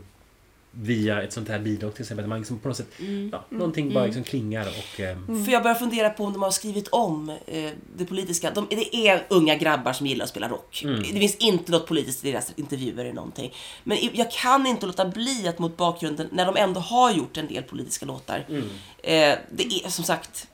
[0.75, 2.23] via ett sånt här bidrag till exempel.
[2.25, 2.87] Att man liksom på något sätt,
[3.31, 4.99] ja, någonting bara liksom klingar och...
[4.99, 8.51] Eh, För jag börjar fundera på om de har skrivit om eh, det politiska.
[8.51, 10.83] De, det är unga grabbar som gillar att spela rock.
[11.13, 13.53] Det finns inte något politiskt i deras intervjuer eller någonting.
[13.83, 17.47] Men jag kan inte låta bli att mot bakgrunden, när de ändå har gjort en
[17.47, 18.45] del politiska låtar.
[18.49, 20.47] Eh, det är som sagt...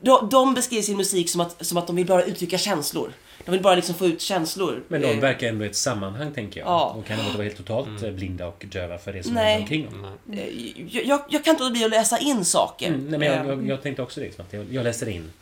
[0.00, 3.12] De, de beskriver sin musik som att, som att de vill bara uttrycka känslor.
[3.44, 4.82] De vill bara liksom få ut känslor.
[4.88, 6.68] men de Eh, verkar ändå i ett sammanhang, tänker jag.
[6.68, 6.94] Ja.
[6.98, 9.44] Och kan inte vara helt totalt eh, blinda och döva för det som Nej.
[9.44, 10.04] händer omkring dem.
[10.38, 10.48] eh,
[10.96, 12.88] jag, jag, jag kan inte låta bli att läsa in saker.
[12.88, 14.26] Mm, nej, men jag, jag, jag tänkte också det.
[14.26, 15.32] Liksom, att jag, jag läser in.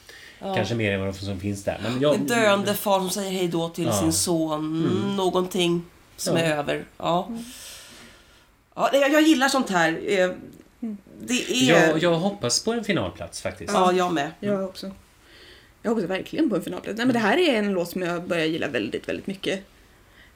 [0.41, 1.79] Kanske mer än vad som finns där.
[1.83, 3.93] Men jag, En döende far som säger hej då till Ja.
[4.01, 4.83] sin son.
[5.17, 5.85] Någonting
[6.17, 6.43] som Ja.
[6.43, 6.85] är över.
[6.99, 7.29] Ja.
[8.75, 9.93] Ja, nej, jag, jag gillar sånt här.
[11.21, 11.89] Det är...
[11.89, 13.73] jag, jag hoppas på en finalplats faktiskt.
[13.75, 14.31] Ja, jag med.
[14.41, 14.91] Jag också.
[15.83, 16.97] Jag hoppas verkligen på en finalplats.
[16.97, 19.65] Nej, men det här är en låt som jag börjar gilla väldigt, väldigt mycket.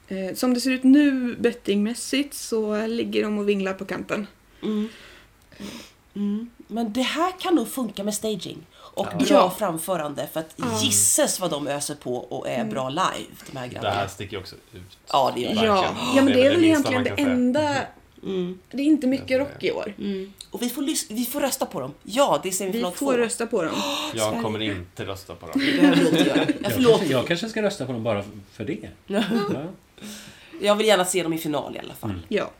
[0.07, 4.27] Eh, som det ser ut nu bettingmässigt så ligger de och vinglar på kanten.
[4.63, 4.89] Mm.
[6.15, 6.49] Mm.
[6.67, 8.57] Men det här kan nog funka med staging.
[8.73, 9.25] Och Ja.
[9.27, 10.27] bra framförande.
[10.33, 10.79] För att Ja.
[10.83, 13.95] gisses vad de öser på och är bra live, de här Det grabbarna.
[13.95, 14.97] här sticker också ut.
[15.11, 15.65] Ja, det gör det.
[15.65, 17.75] Ja, ja men det är väl egentligen det enda...
[18.23, 18.59] Mm.
[18.71, 19.93] Det är inte mycket rock i år.
[19.99, 20.33] Mm.
[20.55, 21.93] Och vi får, vi får rösta på dem.
[22.03, 23.05] Ja, det är Vi semifinal två.
[23.05, 23.73] får rösta på dem.
[24.13, 25.61] Jag kommer inte rösta på dem.
[25.65, 26.37] Det behöver du inte göra.
[26.37, 28.89] Jag Jag förlåter jag kanske ska rösta på dem bara för det.
[29.07, 29.23] Ja.
[30.61, 32.21] Jag vill gärna se dem i final i alla fall.
[32.27, 32.51] Ja.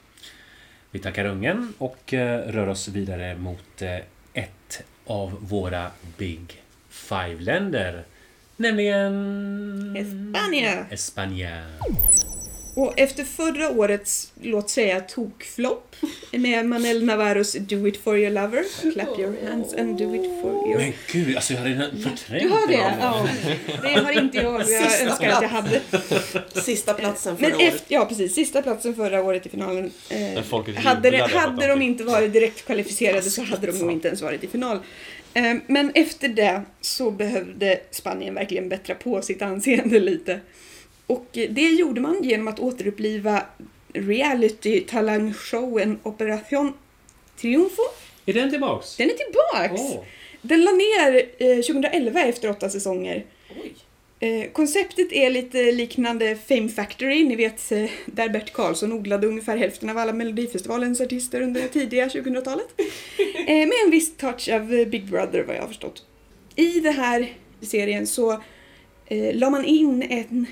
[0.91, 3.95] Vi tackar Ungern och eh, rör oss vidare mot eh,
[4.33, 8.03] ett av våra Big Five-länder.
[8.57, 9.95] Nämligen...
[9.97, 10.85] Espanja.
[10.89, 11.63] Espanja.
[12.75, 15.95] Och efter förra årets, låt säga, tokflopp
[16.31, 20.67] med Manel Navarros Do It For Your Lover, Clap Your Hands and Do It For
[20.69, 20.77] Your...
[20.77, 22.95] Men gud, alltså jag hade redan förträngt Du har det?
[22.99, 23.27] Ja.
[23.81, 24.61] Det har inte jag.
[24.61, 25.81] Jag Sista önskar att jag hade.
[26.53, 27.73] Sista platsen Men förra året.
[27.73, 28.35] efter, ja, precis.
[28.35, 29.91] Sista platsen förra året i finalen.
[30.09, 33.91] Eh, Men hade att hade de de inte varit direkt kvalificerade så hade de nog
[33.91, 34.79] inte ens varit i final.
[35.33, 40.39] Eh, men efter det så behövde Spanien verkligen bättra på sitt anseende lite.
[41.07, 43.45] Och det gjorde man genom att återuppliva
[43.93, 46.73] reality-talangshowen Operation
[47.37, 47.81] Triunfo.
[48.25, 48.97] Är den tillbaks?
[48.97, 49.81] Den är tillbaks!
[49.81, 50.03] Åh.
[50.41, 53.25] Den la ner eh, 2011 efter åtta säsonger.
[54.19, 59.57] Eh, konceptet är lite liknande Fame Factory, ni vet eh, där Bert Karlsson odlade ungefär
[59.57, 62.67] hälften av alla Melodifestivalens artister under det tidiga 2000-talet.
[63.47, 66.03] Eh, med en viss touch av eh, Big Brother vad jag har förstått.
[66.55, 68.31] I den här serien så
[69.05, 70.45] eh, la man in en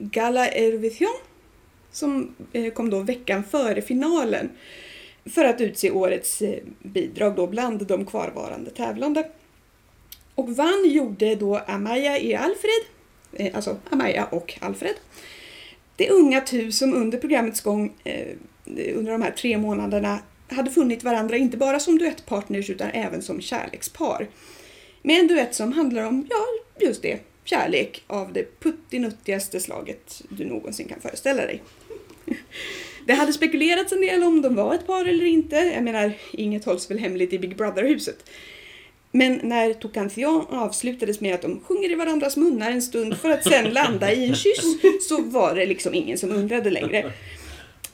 [0.00, 1.18] Gala Eurovision
[1.90, 4.50] som eh, kom då veckan före finalen
[5.24, 9.30] för att utse årets eh, bidrag då bland de kvarvarande tävlande.
[10.34, 12.82] Och vann gjorde då Amaya e Alfred,
[13.32, 14.94] eh, alltså Amaya och Alfred.
[15.96, 17.92] Det unga tu som under programmets gång,
[18.94, 23.40] under de här tre månaderna, hade funnit varandra inte bara som duettpartners utan även som
[23.40, 24.28] kärlekspar.
[25.02, 26.44] Med en duett som handlar om, ja,
[26.86, 27.18] just det,
[27.50, 31.62] kärlek av det puttinuttigaste slaget du någonsin kan föreställa dig.
[33.06, 35.56] Det hade spekulerats en del om de var ett par eller inte.
[35.56, 38.30] Jag menar, inget hålls väl hemligt i Big Brother-huset.
[39.12, 43.44] Men när Tocantion avslutades med att de sjunger i varandras munnar en stund för att
[43.44, 44.76] sen landa i en kyss
[45.08, 47.12] så var det liksom ingen som undrade längre.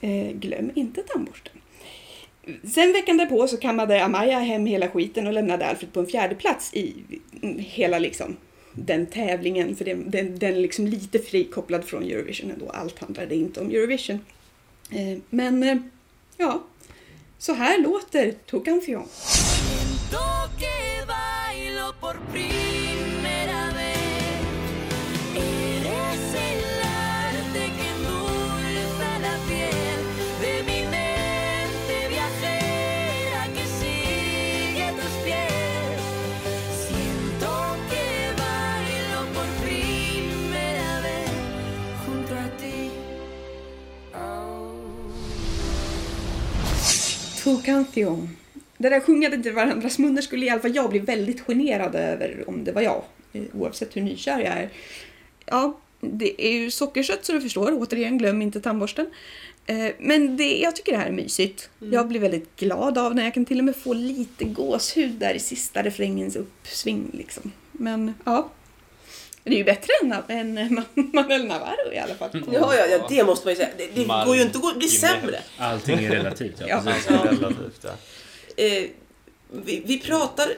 [0.01, 1.53] Eh, glöm inte tandborsten.
[2.75, 6.35] Sen veckan därpå så kammade Amaya hem hela skiten och lämnade Alfred på en fjärde
[6.35, 6.95] plats i
[7.43, 8.37] mm, hela liksom
[8.77, 9.77] den tävlingen.
[9.77, 12.71] För den, den, den är liksom lite frikopplad från Eurovision ändå.
[12.71, 14.21] Allt handlade inte om Eurovision.
[14.91, 15.77] Eh, men eh,
[16.37, 16.65] ja,
[17.39, 19.09] så här låter Tocancion.
[47.47, 48.37] Tokantion.
[48.79, 52.45] Det där sjungandet till varandras munnar skulle i alla fall jag bli väldigt generad över
[52.49, 53.03] om det var jag.
[53.53, 54.69] Oavsett hur nykär jag är.
[55.47, 57.73] Ja, det är ju sockersött så du förstår.
[57.83, 59.07] Återigen, glöm inte tandborsten.
[59.67, 61.71] Eh, Men det, jag tycker det här är mysigt.
[61.79, 65.35] Jag blir väldigt glad av när jag kan till och med få lite gåshud där
[65.35, 67.11] i sista refrängens uppsving.
[67.13, 67.53] Liksom.
[67.73, 68.51] Men ja,
[69.51, 70.13] det är ju bättre än,
[70.59, 72.31] än Ma- Manuel Navarro i alla fall.
[72.53, 73.69] Ja, ja, ja, det måste man ju säga.
[73.79, 75.39] Det, det Mark- går ju inte att bli sämre.
[75.59, 76.55] Allting är relativt.
[76.61, 76.67] Ja.
[76.69, 76.83] Ja.
[76.85, 77.11] precis.
[77.11, 77.91] Relativt, ja.
[78.65, 78.85] Eh,
[79.53, 80.49] vi, vi pratar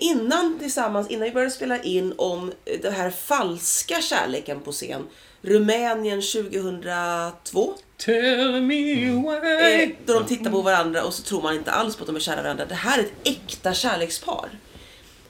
[0.00, 2.52] innan tillsammans, innan vi började spela in om
[2.82, 5.06] den här falska kärleken på scen.
[5.42, 7.74] Rumänien 2002.
[7.96, 9.82] Tell me why.
[9.82, 12.16] Eh, då de tittar på varandra och så tror man inte alls på att de
[12.16, 12.64] är kära varandra.
[12.66, 14.48] Det här är ett äkta kärlekspar.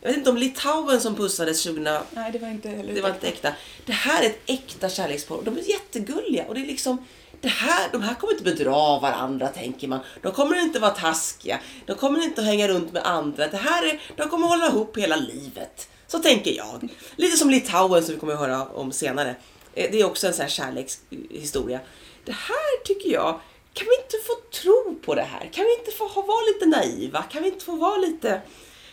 [0.01, 3.11] Jag vet inte om Litauen som pussades 2000 Nej, det var inte heller det var
[3.11, 3.53] inte äkta.
[3.87, 5.43] Det här är ett äkta kärlekspar.
[5.45, 7.05] De är jättegulliga och det är liksom
[7.41, 10.01] det här, de här kommer inte bedra varandra tänker man.
[10.23, 11.61] De kommer inte vara taskiga.
[11.87, 13.49] De kommer inte att hänga runt med andra.
[13.49, 15.89] Det här är, de kommer hålla ihop hela livet.
[16.07, 16.89] Så tänker jag.
[17.17, 19.35] Lite som Litauen som vi kommer att höra om senare.
[19.75, 21.81] Eh, Det är också en sån här kärlekshistoria.
[22.25, 23.41] Det här tycker jag,
[23.73, 24.33] kan vi inte få
[24.63, 25.51] tro på det här?
[25.53, 27.23] Kan vi inte få vara lite naiva?
[27.23, 28.41] Kan vi inte få vara lite,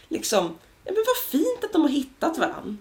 [0.09, 0.57] liksom,
[0.87, 2.75] ja men vad fint att de har hittat varandra.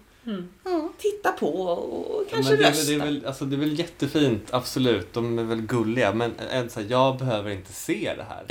[0.63, 2.91] Ja, titta på och kanske men det, är, rösta.
[2.91, 5.13] väl- det, är väl, alltså, det är väl jättefint, absolut.
[5.13, 6.13] De är väl gulliga.
[6.13, 8.45] Men en, så här, jag behöver inte se det här.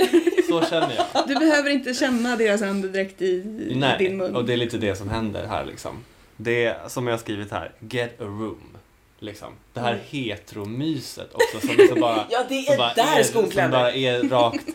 [0.49, 1.27] Så känner jag.
[1.27, 3.43] Du behöver inte känna deras andedräkt i
[3.75, 4.35] Nej, din mun.
[4.35, 5.91] och det är lite det som händer här liksom.
[6.37, 8.77] Det är som jag har skrivit här, get a room.
[9.19, 9.49] Liksom.
[9.73, 13.51] Det här heteromyset också som liksom bara, Ja, det som är bara där är, skon
[13.51, 14.65] som bara är rakt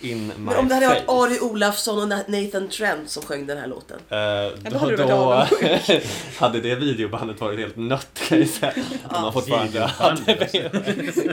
[0.00, 1.04] in my Men om det hade varit.
[1.08, 3.98] Ari Olafsson och Nathan Trent som sjöng den här låten.
[4.08, 5.50] Eh, då hade då du varit
[5.86, 6.00] då
[6.44, 8.72] hade det videobandet varit helt nött kan jag säga.
[9.10, 10.48] Om man fortfarande hade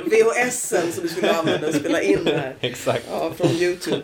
[0.06, 2.56] VHSen som du skulle använda och spela in det här.
[2.62, 3.06] Exakt.
[3.12, 4.02] Ja, från Youtube.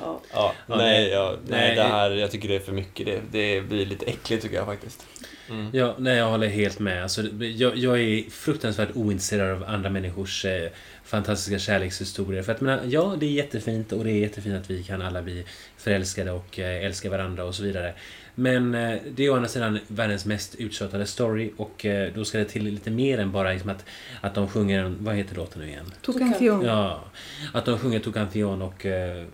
[0.00, 0.20] Ja.
[0.32, 1.08] Ja, nej.
[1.08, 1.76] ja, nej, Nej.
[1.76, 3.06] det här, jag tycker det är för mycket.
[3.06, 5.06] Det, det blir lite äckligt tycker jag faktiskt.
[5.50, 5.70] Mm.
[5.72, 7.02] Ja, nej, jag håller helt med.
[7.02, 10.68] Alltså, jag, jag är fruktansvärt ointresserad av andra människors eh,
[11.04, 12.42] fantastiska kärlekshistorier.
[12.42, 15.22] För att, menar, ja, det är jättefint och det är jättefint att vi kan alla
[15.22, 15.44] bli
[15.76, 17.94] förälskade och eh, älska varandra och så vidare.
[18.34, 22.38] Men eh, det är å andra sidan världens mest uttjatade story och eh, då ska
[22.38, 23.84] det till lite mer än bara liksom att,
[24.20, 25.92] att de sjunger, en- vad heter låten nu igen?
[26.02, 26.64] Tokantion.
[26.64, 27.04] Ja,
[27.52, 29.24] att de sjunger Tocantion och eh,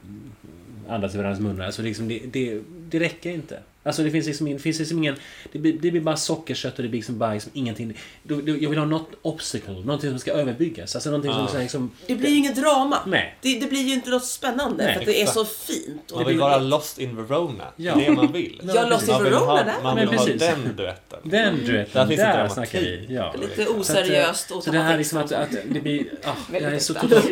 [0.89, 1.65] andas i varandras munnar.
[1.67, 3.59] Alltså liksom det, det, det räcker inte.
[3.87, 5.17] Alltså det finns liksom, in, finns liksom ingen...
[5.53, 7.99] Det blir, det blir bara sockerkött och det blir liksom bara liksom ingenting.
[8.23, 10.95] Då- då- Jag vill ha något obstacle, någonting som ska överbyggas.
[10.95, 11.49] Alltså någonting som Ah.
[11.49, 11.91] ska liksom...
[12.07, 12.99] Det blir ju inget drama.
[13.07, 13.37] Nej.
[13.41, 16.11] Det, det blir ju inte något spännande Nej, för att det är så fint.
[16.11, 17.65] Och Man det vill blir vara lost in Verona.
[17.77, 17.95] Ja.
[17.95, 18.61] Det är det man vill.
[18.75, 19.75] Ja, Lost in Verona, ha, där.
[19.83, 20.41] man Men vill ha precis.
[20.43, 21.19] den duetten.
[21.23, 22.55] Den Där duetten, finns det där dramatik.
[22.55, 23.07] snackar vi.
[23.11, 23.35] Ja.
[23.41, 26.05] Lite Så att, eh, oseriöst och Så det här liksom att, att det blir...
[26.25, 27.27] Ah, det här är så totalt,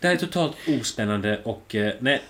[0.00, 1.74] det här är totalt ospännande och...
[1.74, 2.22] eh, Nej.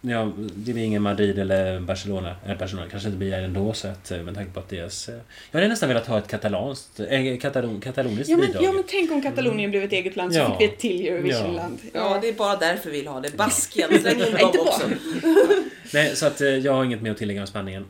[0.00, 2.36] Ja, det blir ingen Madrid eller Barcelona.
[2.44, 5.08] Eller Barcelona kanske inte blir ändå så att eh, med tanke på att deras...
[5.08, 5.14] eh,
[5.50, 7.00] Jag hade nästan velat ha ett katalanskt...
[7.00, 8.64] Äh, katalon, kataloniskt Ja men, bidrag.
[8.64, 10.50] ja men tänk om Katalonien blev ett eget land så Ja.
[10.50, 11.78] fick vi ett till Eurovisionland.
[11.92, 13.36] Ja, det är bara därför vi vill ha det.
[13.36, 14.90] Baskien, släng in dem också.
[15.94, 17.84] Nej, så att eh, jag har inget mer att tillägga om Spanien.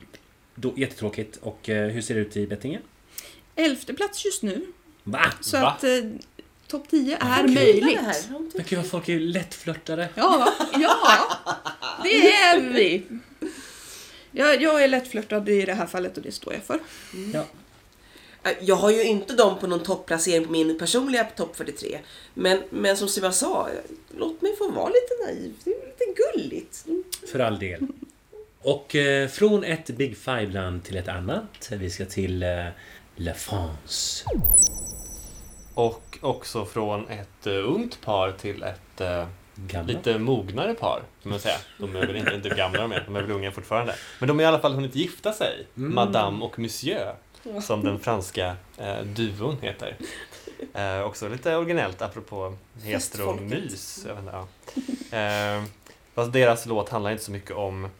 [0.54, 1.38] Då, jättetråkigt.
[1.42, 2.82] Och eh, hur ser det ut i bettingen?
[3.56, 4.66] Elfte plats just nu.
[5.04, 5.20] Va?
[5.40, 5.66] Så Va?
[5.68, 5.90] att eh,
[6.68, 7.98] topp 10 är kul möjligt.
[7.98, 8.16] det här.
[8.54, 10.08] Men gud vad folk är lättflörtade.
[10.14, 11.26] Ja, ja,
[12.02, 13.02] det är vi.
[14.30, 16.80] Jag, jag är lättflörtad i det här fallet och det står jag för.
[17.32, 17.44] Ja.
[18.60, 21.98] Jag har ju inte dem på någon topplacering på min personliga topp 43.
[22.34, 23.68] Men, men som Simon sa,
[24.18, 25.52] låt mig få vara lite naiv.
[25.64, 26.84] Det är lite gulligt.
[27.32, 27.86] För all del.
[28.62, 31.68] Och eh, från ett Big Five-land till ett annat.
[31.70, 32.48] Vi ska till eh,
[33.16, 34.24] La France.
[35.76, 39.92] Och också från ett uh, ungt par till ett uh, Gamla.
[39.92, 41.56] lite mognare par, kan man säga.
[41.78, 43.94] De är väl inte, inte gamla de är, de är väl unga fortfarande.
[44.18, 45.94] Men de har i alla fall hunnit gifta sig, Mm.
[45.94, 47.14] Madame och Monsieur,
[47.62, 49.96] som den franska eh, duon heter.
[50.74, 52.56] Eh, också lite originellt apropå.
[52.82, 54.48] Jag vet inte,
[55.12, 55.18] ja.
[55.18, 55.64] eh,
[56.14, 57.90] fast deras låt handlar inte så mycket om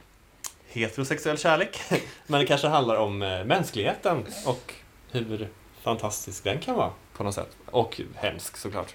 [0.69, 1.81] heterosexuell kärlek,
[2.27, 4.75] men det kanske handlar om eh, mänskligheten och
[5.11, 5.49] hur
[5.83, 7.57] fantastisk den kan vara på något sätt.
[7.67, 8.95] Och hemsk såklart.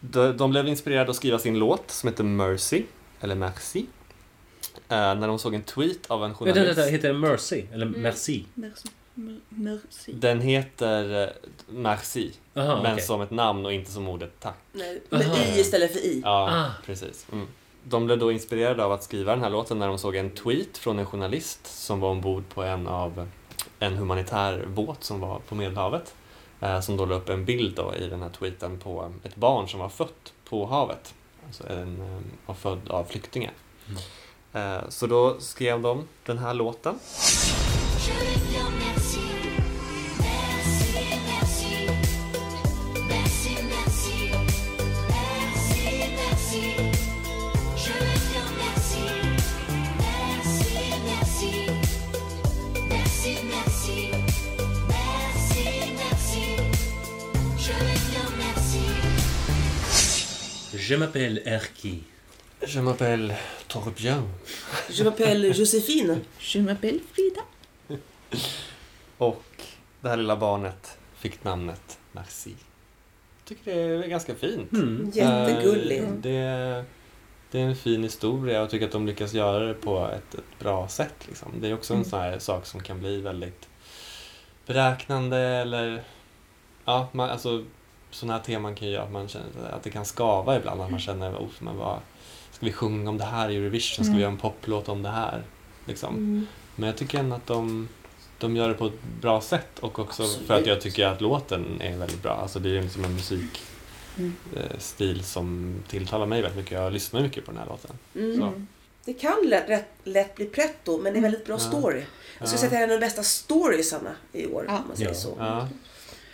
[0.00, 2.82] De, de blev inspirerade att skriva sin låt som heter Mercy,
[3.20, 3.86] eller Merci.
[4.88, 6.78] Eh, när de såg en tweet av en Vänta, journalist.
[6.78, 7.64] vänta, heter det Mercy?
[7.72, 8.44] Eller Merci?
[8.54, 8.88] Merci.
[9.14, 10.12] Mer- Merci.
[10.12, 11.28] Den heter eh,
[11.68, 13.04] Merci, Aha, men okej.
[13.04, 14.54] som ett namn och inte som ordet tack.
[14.72, 15.36] Nej, med Aha.
[15.56, 16.20] i istället för i.
[16.24, 16.70] Ja, Ah.
[16.86, 17.26] precis.
[17.32, 17.46] Mm.
[17.84, 20.78] De blev då inspirerade av att skriva den här låten när de såg en tweet
[20.78, 23.28] från en journalist som var ombord på en av
[23.78, 26.14] en humanitär båt som var på Medelhavet.
[26.62, 29.68] Eh, som då la upp en bild då i den här tweeten på ett barn
[29.68, 31.14] som var fött på havet.
[31.46, 33.52] Alltså en, eh, var född av flyktingar.
[34.52, 36.98] Eh, Så då skrev de den här låten.
[60.88, 62.02] Je m'appelle Erki.
[62.66, 63.34] Je m'appelle
[63.68, 64.28] Torbjörn.
[64.90, 66.20] Je m'appelle Joséphine.
[66.40, 67.42] Je m'appelle Frida.
[69.18, 69.44] Och
[70.00, 72.50] det här lilla barnet fick namnet Merci.
[73.38, 74.72] Jag tycker det är ganska fint.
[74.72, 75.10] Mm.
[75.14, 75.98] Jättegullig.
[76.02, 76.84] Eh, Det,
[77.50, 80.34] det är en fin historia och jag tycker att de lyckas göra det på ett,
[80.34, 81.14] ett bra sätt.
[81.28, 81.48] Liksom.
[81.60, 82.10] Det är också en Mm.
[82.10, 83.68] sån här sak som kan bli väldigt
[84.66, 86.02] beräknande eller
[86.84, 87.64] ja, man, alltså
[88.12, 90.80] sådana här teman kan ju göra att man känner att det kan skava ibland.
[90.82, 91.98] Att man känner, oh, men vad,
[92.52, 93.94] ska vi sjunga om det här i Eurovision?
[93.94, 94.14] Ska Mm.
[94.16, 95.42] vi göra en poplåt om det här?
[95.86, 96.14] Liksom.
[96.16, 96.46] Mm.
[96.76, 97.88] Men jag tycker ändå att de,
[98.38, 100.46] de gör det på ett bra sätt och också Absolut.
[100.46, 102.32] för att jag tycker att låten är väldigt bra.
[102.32, 103.62] Alltså det är liksom en musikstil
[104.18, 104.32] Mm.
[104.56, 106.72] eh, stil som tilltalar mig väldigt mycket.
[106.72, 107.90] Jag lyssnar mycket på den här låten.
[108.14, 108.38] Mm.
[108.40, 108.52] Så.
[109.04, 111.58] Det kan lätt, lätt, lätt bli pretto, men det är väldigt bra Ja.
[111.58, 112.02] story.
[112.38, 112.56] Jag skulle Ja.
[112.58, 114.78] säga att det är en av de bästa storiesarna i år, Ja.
[114.78, 115.14] om man säger Ja.
[115.14, 115.34] så.
[115.38, 115.68] Ja.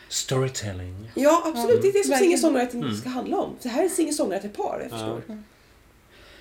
[0.09, 1.11] Storytelling.
[1.15, 1.83] Ja, absolut.
[1.83, 2.39] Det är det som Verkligen.
[2.39, 2.97] singer-songwriting Mm.
[2.97, 3.57] ska handla om.
[3.61, 5.17] Så här är singer-songwriter-par, jag Ja.
[5.17, 5.43] förstår.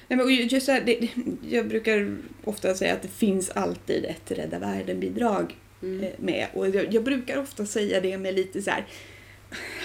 [0.07, 4.32] Nej, men just här, det, det- jag brukar ofta säga att det finns alltid ett
[4.32, 6.03] Rädda Världen-bidrag Mm.
[6.03, 6.47] eh, med.
[6.53, 8.86] Och jag, jag brukar ofta säga det med lite så här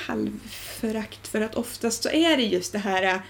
[0.06, 3.20] halvförakt för att oftast så är det just det här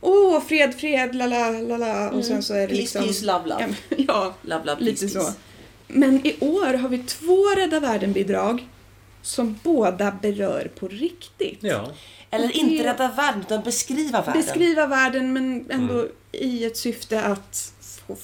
[0.00, 3.04] Åh, fred, fred, la la la la och sen så är det Peace, liksom...
[3.04, 3.74] peace, love, Ja, love.
[3.88, 5.18] men- ja, Love, love, lite peace, så.
[5.24, 5.36] peace.
[5.88, 8.68] Men i år har vi två Rädda Världen-bidrag
[9.22, 11.58] som båda berör på riktigt.
[11.60, 11.92] Ja.
[12.30, 14.42] Eller inte det- rädda världen, utan beskriva världen.
[14.42, 16.08] Beskriva världen men ändå Mm.
[16.32, 17.72] i ett syfte att
[18.06, 18.16] få,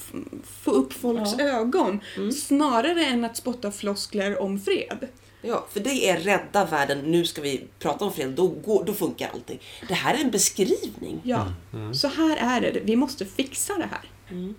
[0.63, 1.45] få upp folks Ja.
[1.45, 2.01] ögon.
[2.17, 2.33] Mm.
[2.33, 5.09] Snarare än att spotta floskler om fred.
[5.43, 8.95] Ja, för det är rädda världen, nu ska vi prata om fred, då, går, då
[8.95, 9.59] funkar allting.
[9.89, 11.21] Det här är en beskrivning.
[11.23, 11.95] Ja, Mm.
[11.95, 12.81] så här är det.
[12.81, 14.11] Vi måste fixa det här.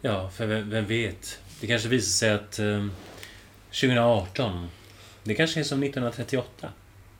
[0.02, 1.40] Ja, för vem, vem vet?
[1.62, 2.86] Det kanske visar sig att eh,
[3.72, 4.68] 2018,
[5.24, 6.70] det kanske är som 1938.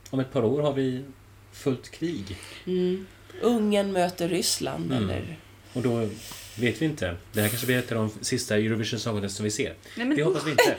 [0.10, 1.04] Om ett par år har vi
[1.52, 2.38] fullt krig.
[2.68, 3.08] Mm.
[3.42, 5.04] Ungern möter Ryssland, Mm.
[5.04, 5.38] eller...
[5.74, 6.10] Och då
[6.56, 7.16] vet vi inte.
[7.34, 9.74] Det här kanske blir ett av de sista Eurovision Song som vi ser.
[9.98, 10.76] Nej, men Det hoppas vi inte.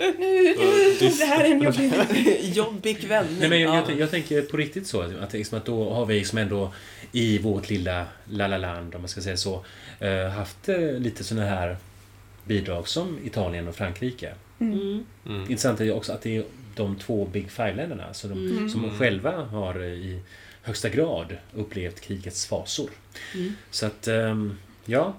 [0.00, 1.92] nu, nu, det här är en jobbig...
[2.56, 3.38] Jobbig vändning.
[3.40, 3.84] Nej, men jag, ja.
[3.88, 6.72] jag, jag tänker på riktigt så att, liksom att då har vi liksom ändå
[7.12, 9.64] i vårt lilla la-la-land, om man ska säga så,
[10.00, 11.76] eh, haft eh, lite sådana här
[12.44, 14.34] bidrag som Italien och Frankrike.
[14.60, 15.04] Mm.
[15.26, 15.40] Mm.
[15.40, 16.44] Intressant är ju också att det är
[16.76, 18.70] de två Big Five-länderna så de, Mm.
[18.70, 20.20] som själva har eh, i
[20.62, 22.90] högsta grad upplevt krigets fasor.
[23.34, 23.52] Mm.
[23.70, 25.14] Så att, ehm, ja.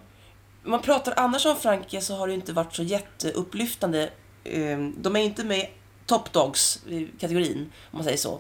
[0.64, 4.10] Man pratar annars om Frankrike så har det inte varit så jätteupplyftande.
[4.44, 5.70] Eh, De är inte med i
[6.06, 6.84] top dogs
[7.20, 7.58] kategorin
[7.92, 8.40] om man säger så.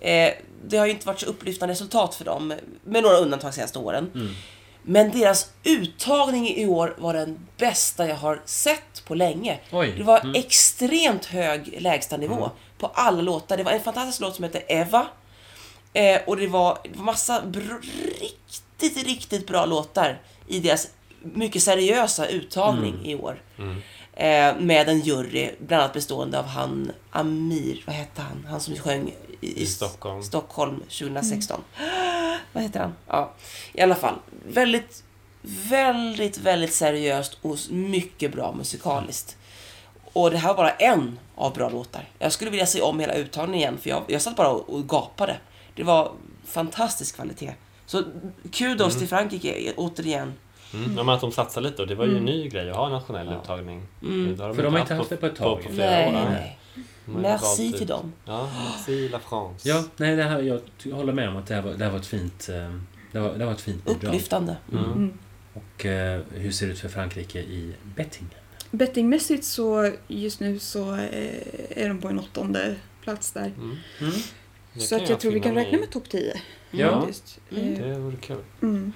[0.00, 0.32] Eh,
[0.68, 3.78] Det har ju inte varit så upplyftande resultat för dem, med några undantag de senaste
[3.78, 4.10] åren.
[4.14, 4.28] Mm.
[4.86, 9.58] Men deras uttagning i år var den bästa jag har sett på länge.
[9.72, 9.94] Oj.
[9.96, 10.34] Det var Mm.
[10.34, 13.56] extremt hög lägstanivå på alla låtar.
[13.56, 15.06] Det var en fantastisk låt som heter Eva.
[15.92, 17.82] Eh, och det var, det var massa br-
[18.20, 20.88] riktigt, riktigt bra låtar i deras
[21.20, 23.42] mycket seriösa uttagning i år.
[23.58, 23.76] Mm.
[24.16, 28.46] Eh, med en jury, bland annat bestående av han Amir, vad hette han?
[28.50, 30.22] Han som sjöng i, I Stockholm.
[30.22, 31.60] Stockholm 2016.
[32.52, 32.94] Vad heter han?
[33.06, 33.32] Ja,
[33.72, 34.14] i alla fall.
[34.46, 35.04] Väldigt,
[35.42, 39.36] väldigt, väldigt seriöst och mycket bra musikaliskt.
[40.12, 42.08] Och det här var bara en av bra låtar.
[42.18, 44.88] Jag skulle vilja se om hela uttagningen igen för jag, jag satt bara och, och
[44.88, 45.36] gapade.
[45.74, 46.12] Det var
[46.46, 47.54] fantastisk kvalitet.
[47.86, 48.02] Så
[48.52, 50.32] kudos till Frankrike återigen.
[50.74, 50.96] Mm.
[50.96, 52.86] Ja, men att de satsar lite och det var ju en ny grej att ha
[52.86, 53.40] en nationell Ja.
[53.42, 53.82] uttagning.
[54.02, 54.36] Mm.
[54.36, 55.62] För de har inte haft det på ett tag.
[55.62, 56.12] På, på flera Nej, år.
[56.30, 56.58] nej.
[57.04, 58.12] Merci ut- till dem.
[58.24, 59.68] Ja, merci la France.
[59.68, 60.60] Ja, nej, det här, jag
[60.96, 62.74] håller med om att det här var, det här var ett fint eh,
[63.14, 64.04] det var, det var ett fint bidrag.
[64.04, 64.56] Upplyftande.
[64.72, 64.84] Mm.
[64.84, 65.18] Mm.
[65.52, 68.26] Och eh, hur ser det ut för Frankrike i betting?
[68.70, 73.46] Bettingmässigt så just nu så eh, är de på en åttonde plats där.
[73.46, 73.76] Mm.
[74.00, 74.12] Mm.
[74.76, 76.40] Så att jag tror vi kan räkna med topp 10.
[76.70, 77.08] Ja.
[77.50, 77.82] Mm.
[77.82, 78.36] Det vore kul.
[78.62, 78.92] Mm.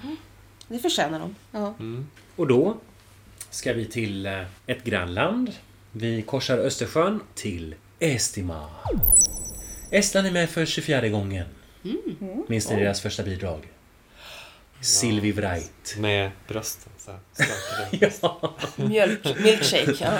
[0.67, 1.35] Det förtjänar de.
[1.51, 1.73] Ja.
[1.79, 2.07] Mm.
[2.35, 2.77] Och då
[3.49, 5.51] ska vi till eh, ett grannland.
[5.91, 8.69] Vi korsar Östersjön till Estima.
[9.91, 11.45] Estland är med för 24 gången.
[12.47, 13.67] Minns ni deras första bidrag?
[14.81, 15.95] Sylvie Wright.
[15.97, 17.19] Med brösten så här.
[18.21, 18.55] Ja.
[18.75, 19.95] Mjölk, milkshake.
[19.99, 20.17] Ja.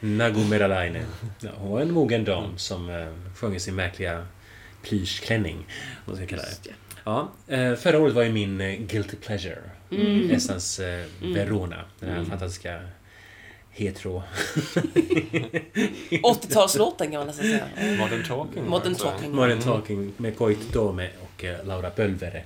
[0.00, 1.06] Nagu Meralainen.
[1.40, 4.26] Ja, hon var en mogen dam som eh, sjöng i sin märkliga
[4.82, 5.66] plyschklänning.
[6.04, 6.48] Vad ska jag kalla det.
[6.48, 6.70] Just det.
[7.04, 9.58] Ja, eh, förra året var ju min eh, Guilty Pleasure.
[9.90, 10.30] Mm.
[10.30, 11.84] Estlands eh, Verona.
[12.00, 12.80] Den här fantastiska
[13.70, 14.22] hetero...
[16.10, 17.96] 80-talslåten kan man nästan säga.
[17.98, 18.68] Modern Talking.
[18.68, 18.94] Modern.
[18.94, 19.34] Talking.
[19.34, 22.42] Modern Talking med Koit Dome och eh, Laura Pölvere.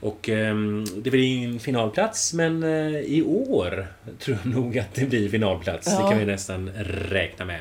[0.00, 3.86] Och ehm, det blir ingen finalplats men eh, i år
[4.18, 5.86] tror jag nog att det blir finalplats.
[5.86, 6.08] Det Ja.
[6.10, 6.70] kan vi nästan
[7.10, 7.60] räkna med.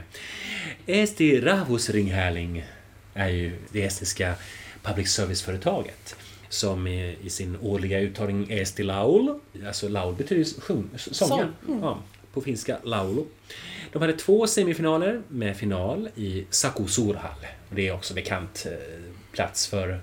[0.85, 2.65] Eesti Rahvusringhärling
[3.13, 4.33] är ju det estniska
[4.83, 6.15] public service-företaget
[6.49, 11.99] som i, sin årliga uttagning Eesti Laul, alltså laul betyder ju sjung, sånga, ja,
[12.33, 13.21] på finska laulu.
[13.91, 17.45] De hade två semifinaler med final i Saku Suurhall.
[17.69, 18.77] Och Det är också bekant eh,
[19.31, 19.99] plats för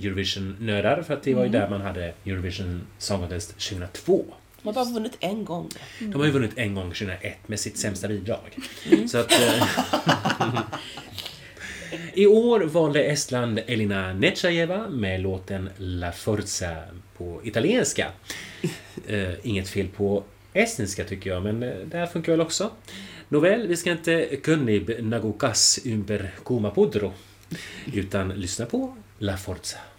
[0.00, 4.24] Eurovision-nördar för att det var ju där man hade Eurovision Song Contest 2002.
[4.62, 5.68] De har bara vunnit en gång.
[5.98, 8.56] De har ju vunnit en gång 2001 med sitt sämsta bidrag.
[9.08, 9.68] Så att, eh,
[12.14, 16.76] I år valde Estland Elina Netjajeva med låten La Forza
[17.16, 18.10] på italienska.
[19.06, 22.70] Eh, inget fel på estniska tycker jag, men eh, det här funkar väl också.
[23.28, 27.12] Nåväl, vi ska inte kunnib nagukas ymper kuma pudro,
[27.92, 29.93] utan lyssna på La Forza.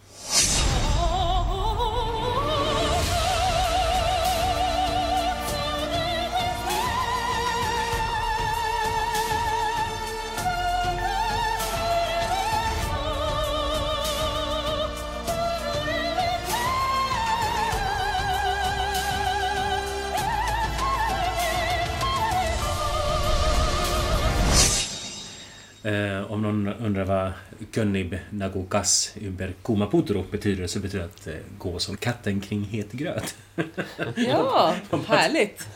[26.67, 27.31] Undrar vad
[27.71, 33.35] Könnib Nagokas Uber Kumaputro betyder så betyder att eh, gå som katten kring het gröt.
[34.15, 34.75] Ja,
[35.07, 35.67] härligt.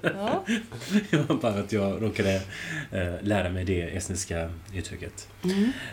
[0.00, 0.44] Ja.
[1.40, 2.34] Bara att jag råkade
[2.92, 5.28] eh, lära mig det estniska uttrycket.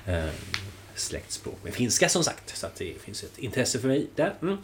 [0.05, 0.25] Eh,
[0.95, 4.33] släktspråk med finska som sagt, så att det finns ett intresse för mig där.
[4.41, 4.57] Mm.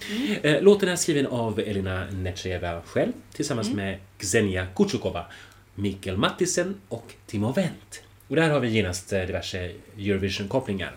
[0.44, 5.26] Eh, låten är skriven av Elina Netjeva själv tillsammans med Xenia Kuchukova,
[5.76, 8.04] Mikael Mattisen och Timo Wendt.
[8.30, 10.92] Och där har vi genast eh, diverse Eurovision-kopplingar.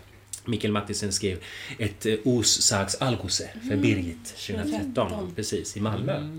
[0.44, 1.38] Mikael Mattisen skrev
[1.78, 6.38] ett eh, Os Sags Alguse för Birgit 2013, precis, i Malmö.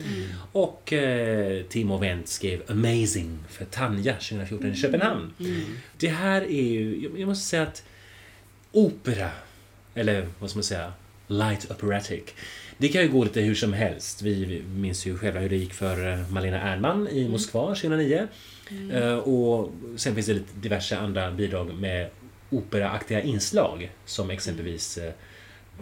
[0.52, 5.34] Och eh, Timo Wendt skrev Amazing för Tanja 2014 i Köpenhamn.
[5.98, 7.84] Det här är ju, jag- måste säga att
[8.72, 9.30] opera,
[9.96, 10.94] eller vad ska man säga,
[11.28, 12.24] light operatic.
[12.78, 14.22] Det kan ju gå lite hur som helst.
[14.22, 18.28] Vi minns ju själva hur det gick för eh, Malena Ernman i Moskva 2009.
[18.94, 22.10] Eh, Och sen finns det lite diverse andra bidrag med
[22.50, 25.12] operaaktiga inslag som exempelvis eh,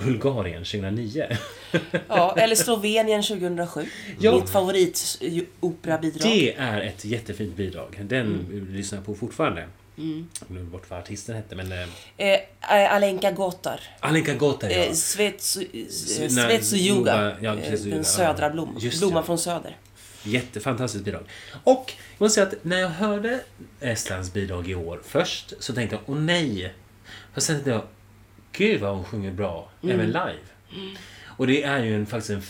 [0.04, 1.26] Bulgarien 2009.
[2.08, 3.86] ja, eller Slovenien 2007.
[4.20, 4.36] Ja.
[4.36, 6.32] Mitt favoritoperabidrag.
[6.32, 8.00] Det är ett jättefint bidrag.
[8.04, 9.68] Den lyssnar jag på fortfarande.
[9.98, 10.28] Mm.
[10.48, 11.72] Glömde bort vad artisten hette men...
[11.72, 13.80] Eh, Eh, Alenka Gotar.
[14.00, 14.76] Alenka Gotar ja.
[14.76, 14.94] Eh, eh,
[16.30, 17.36] Svetsujuga.
[17.42, 18.82] Ja, Eh, Den södra blomman.
[19.00, 19.78] Blomman från söder.
[20.24, 21.24] Jättefantastiskt bidrag.
[21.64, 23.40] Och jag måste säga att när jag hörde
[23.80, 26.74] Estlands bidrag i år först så tänkte jag, åh nej.
[27.36, 27.82] Och sen tänkte jag,
[28.52, 29.96] gud vad hon sjunger bra, Mm.
[29.96, 30.96] även live.
[31.38, 32.42] Och det är ju en, faktiskt en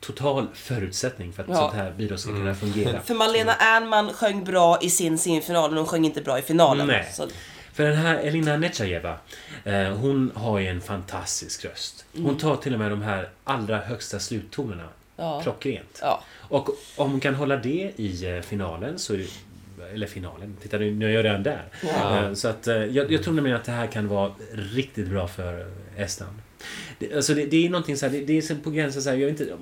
[0.00, 1.54] total förutsättning för att Ja.
[1.54, 3.00] sånt här bidrag ska kunna fungera.
[3.00, 6.86] För Malena Ernman sjöng bra i sin semifinal, men hon sjöng inte bra i finalen.
[6.86, 7.08] Nej.
[7.12, 7.28] Så,
[7.72, 9.18] För den här Elina Netjajeva,
[9.64, 12.04] eh, hon har ju en fantastisk röst.
[12.16, 15.40] Hon tar till och med de här allra högsta sluttonerna Ja.
[15.42, 15.98] klockrent.
[16.02, 16.22] ja.
[16.50, 19.24] Och om hon kan hålla det i eh, finalen så är
[19.94, 21.64] eller finalen, titta nu, nu är jag redan där.
[21.82, 22.26] Ja.
[22.26, 25.28] Eh, Så att eh, jag, jag tror nämligen att det här kan vara riktigt bra
[25.28, 26.36] för Estland.
[26.98, 29.16] Det, alltså det, det är någonting så här, det, det är på gränsen så här,
[29.16, 29.56] jag vet inte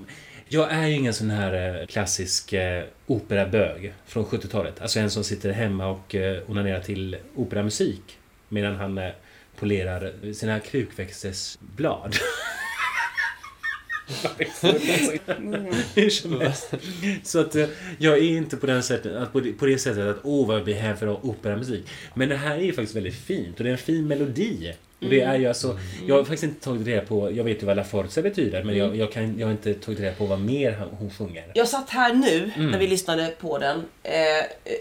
[0.48, 2.54] jag är ju ingen sån här klassisk
[3.06, 4.80] operabög från 70-talet.
[4.80, 6.14] Alltså en som sitter hemma och
[6.46, 8.18] onanerar till operamusik
[8.48, 9.00] medan han
[9.58, 12.16] polerar sina krukväxters blad.
[15.94, 16.26] Helst.
[17.24, 17.66] Så att eh,
[17.98, 20.56] jag är inte på den sättet, att på, det, på det sättet att åh vad
[20.56, 21.84] jag blir här för operamusik.
[22.14, 24.72] Men det här är ju faktiskt väldigt fint och det är en fin melodi.
[25.00, 27.66] Och det är ju alltså, jag har faktiskt inte tagit reda på, jag vet ju
[27.66, 30.40] vad La Forza betyder men jag, jag, kan, jag har inte tagit reda på vad
[30.40, 31.44] mer hon sjunger.
[31.54, 32.70] Jag satt här nu Mm.
[32.70, 33.82] när vi lyssnade på den.
[34.02, 34.12] Eh,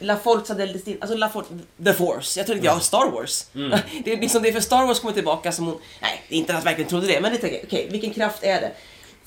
[0.01, 1.43] La Forza del Destino, alltså La For-
[1.85, 2.39] The Force.
[2.39, 3.45] Jag trodde jag Star Wars.
[3.55, 3.69] Mm.
[4.05, 5.77] Det är liksom det är för Star Wars kommer tillbaka som hon...
[6.01, 8.71] Nej, inte att jag verkligen trodde det, men det tänker okej, vilken kraft är det?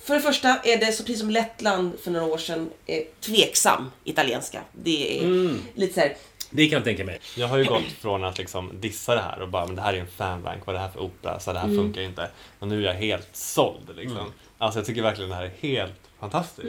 [0.05, 3.91] För det första är det, så precis som Lettland för några år sedan, eh, tveksam
[4.05, 4.61] italienska.
[4.73, 5.59] Det är Mm.
[5.75, 6.17] lite så här,
[6.51, 7.21] Det kan jag tänka mig.
[7.37, 9.95] Jag har ju gått från att liksom dissa det här och bara men det här
[9.95, 11.77] är en fanbank, vad är det här för opera, så det här Mm.
[11.79, 12.31] funkar ju inte.
[12.59, 14.19] Och nu är jag helt såld liksom.
[14.19, 14.33] Mm.
[14.59, 16.67] Alltså jag tycker verkligen det här är helt fantastiskt.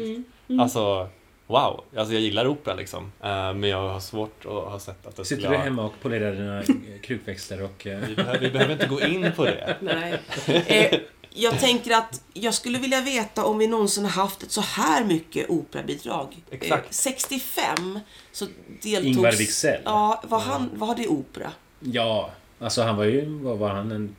[0.50, 0.60] Mm.
[0.60, 1.10] Alltså
[1.48, 3.12] wow, alltså jag gillar opera liksom.
[3.24, 5.94] Eh, men jag har svårt att ha sett att det Sitter skulle du hemma och
[6.02, 6.64] polerar dina
[7.02, 7.88] krukväxter och...
[7.88, 9.78] eh, Vi behöver, vi behöver inte gå in på det.
[9.82, 10.20] nej.
[10.68, 11.00] Eh,
[11.34, 15.04] jag tänker att jag skulle vilja veta om vi någonsin har haft ett så här
[15.04, 16.44] mycket operabidrag.
[16.52, 16.86] Exakt.
[16.86, 18.00] Eh, 65
[18.32, 18.46] så
[18.82, 19.06] deltogs...
[19.06, 19.82] Ingvar Wicksell.
[19.86, 21.52] Ja, var, han, var det opera?
[21.80, 23.26] Ja, alltså han var ju...
[23.26, 23.92] Vad var han?
[23.92, 24.16] En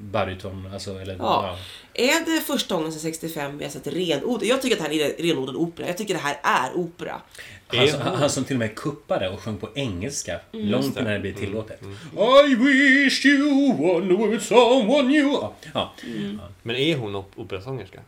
[0.00, 0.70] baryton?
[0.72, 1.16] Alltså, eller...
[1.18, 1.56] Ja.
[2.00, 4.44] Är det första gången sedan 65 vi har sett renodlad...
[4.44, 5.86] Jag tycker att det här är renodlad opera.
[5.86, 7.20] Jag tycker det här är opera.
[7.66, 10.40] Han, som- han, han som till och med kuppade och sjöng på engelska.
[10.52, 11.00] långt det.
[11.00, 11.80] innan det blev tillåtet.
[12.50, 15.26] I wish you one with someone new...
[15.26, 15.54] Ja.
[15.74, 15.92] Ja.
[16.62, 18.00] Men är hon op- operasångerska?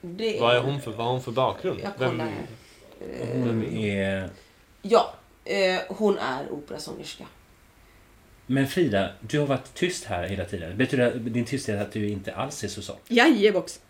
[0.00, 1.80] Det Vad, är hon för, vad har hon för bakgrund?
[1.82, 2.46] Jag kollar här.
[3.34, 4.30] Hon är...
[4.82, 7.24] Ja, eh, hon är operasångerska.
[8.52, 10.76] Men Frida, du har varit tyst här hela tiden.
[10.76, 12.96] Betyder din tysthet att du inte alls är så sån?
[13.08, 13.80] Jajebox.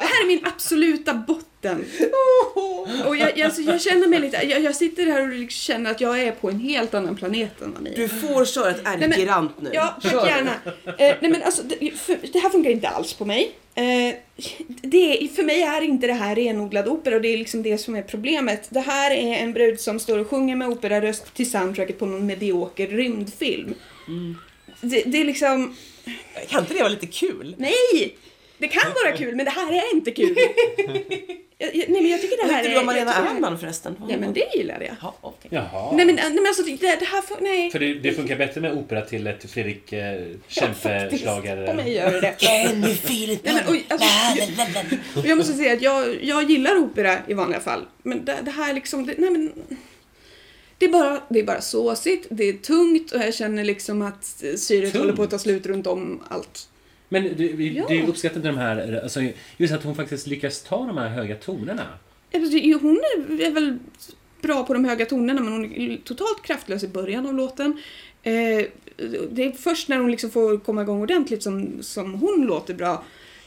[0.00, 1.84] det här är min absoluta botten.
[3.06, 5.90] Och jag, jag, alltså, jag känner mig lite, jag, jag sitter här och liksom känner
[5.90, 7.96] att jag är på en helt annan planet än är.
[7.96, 9.70] Du får köra ett ärgerant nu.
[9.72, 10.26] Ja, Kör.
[10.26, 10.50] gärna.
[10.84, 13.52] Eh, nej men alltså, det, för, det här funkar inte alls på mig.
[13.78, 14.14] Eh,
[14.82, 17.78] det, är- för mig är inte det här renodlad opera och det är liksom det
[17.78, 18.66] som är problemet.
[18.70, 22.26] Det här är en brud som står och sjunger med operaröst till soundtracket på någon
[22.26, 23.74] medioker rymdfilm.
[24.80, 25.76] Det, det är liksom,
[26.48, 27.54] Kan inte det vara lite kul?
[27.58, 28.16] nej!
[28.58, 30.36] Det kan vara kul men det här är inte kul.
[31.58, 32.74] jag, jag, nej men jag tycker det här tyckte är...
[32.74, 33.96] du om Malena jag Ernman förresten?
[34.08, 34.94] Ja men det gillade jag.
[35.02, 35.50] Ja, okej.
[35.54, 35.96] Jaha.
[35.96, 37.70] Nej men, nej men alltså det, det här, får- nej.
[37.70, 40.16] För det, det funkar bättre med opera till ett Fredrik eh, Ja,
[40.48, 40.82] faktiskt.
[40.84, 41.66] Kempe-schlager.
[41.66, 42.36] På mig gör det det.
[42.42, 44.08] Nej, men, oj, alltså,
[45.16, 47.84] Och jag måste säga att jag, jag gillar opera i vanliga fall.
[48.02, 49.52] Men det, det här liksom, det, nej men...
[50.78, 54.24] Det är, bara, det är bara såsigt, det är tungt och jag känner liksom att
[54.56, 54.96] syret Tungt?
[55.04, 56.68] håller på att ta slut runt om allt.
[57.08, 57.86] Men du, Ja.
[57.88, 59.20] du uppskattar de här, alltså,
[59.56, 61.86] just att hon faktiskt lyckas ta de här höga tonerna.
[62.80, 63.78] Hon är, är väl
[64.42, 67.82] bra på de höga tonerna men hon är totalt kraftlös i början av låten.
[68.22, 68.32] Eh,
[69.30, 73.04] det är först när hon liksom får komma igång ordentligt som, som hon låter bra.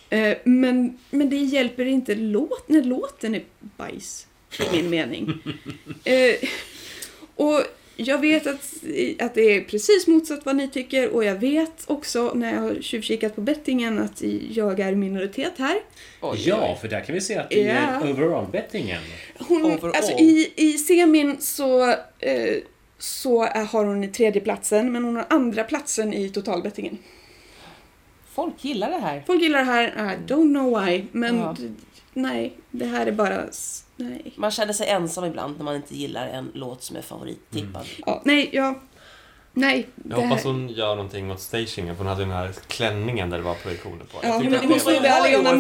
[0.09, 4.28] Eh, men, men det hjälper inte låt, när låten är bajs,
[4.59, 5.34] i min mening.
[6.03, 6.49] Eh,
[7.36, 7.62] och
[8.02, 8.74] jag vet att,
[9.20, 12.76] att det är precis motsatt vad ni tycker och jag vet också när jag har
[12.82, 15.76] tjuvkikat på bettingen att jag är minoritet här.
[16.38, 18.10] ja, för där kan vi se att det är Ja.
[18.10, 19.02] overall-bettingen.
[19.39, 19.95] Hon, Overall.
[19.95, 21.89] alltså i, i semin så,
[22.20, 22.56] eh,
[22.97, 26.97] så är, har hon i tredje platsen men hon har andra platsen i totalbettingen.
[28.34, 29.24] Folk gillar det här.
[29.28, 31.56] Folk gillar det här, I don't know why, men Ja.
[32.14, 33.43] nej, det här är bara,
[34.02, 34.34] nej.
[34.36, 37.86] Man känner sig ensam ibland när man inte gillar en låt som är favorittippad.
[38.06, 38.80] Ja, nej, jag,
[39.54, 39.88] nej.
[39.95, 43.30] Jag det hoppas här- hon gör någonting åt stagingen för hon hade den här klänningen
[43.30, 44.20] där det var projektioner på.
[44.24, 44.91] Jag Ja, men det var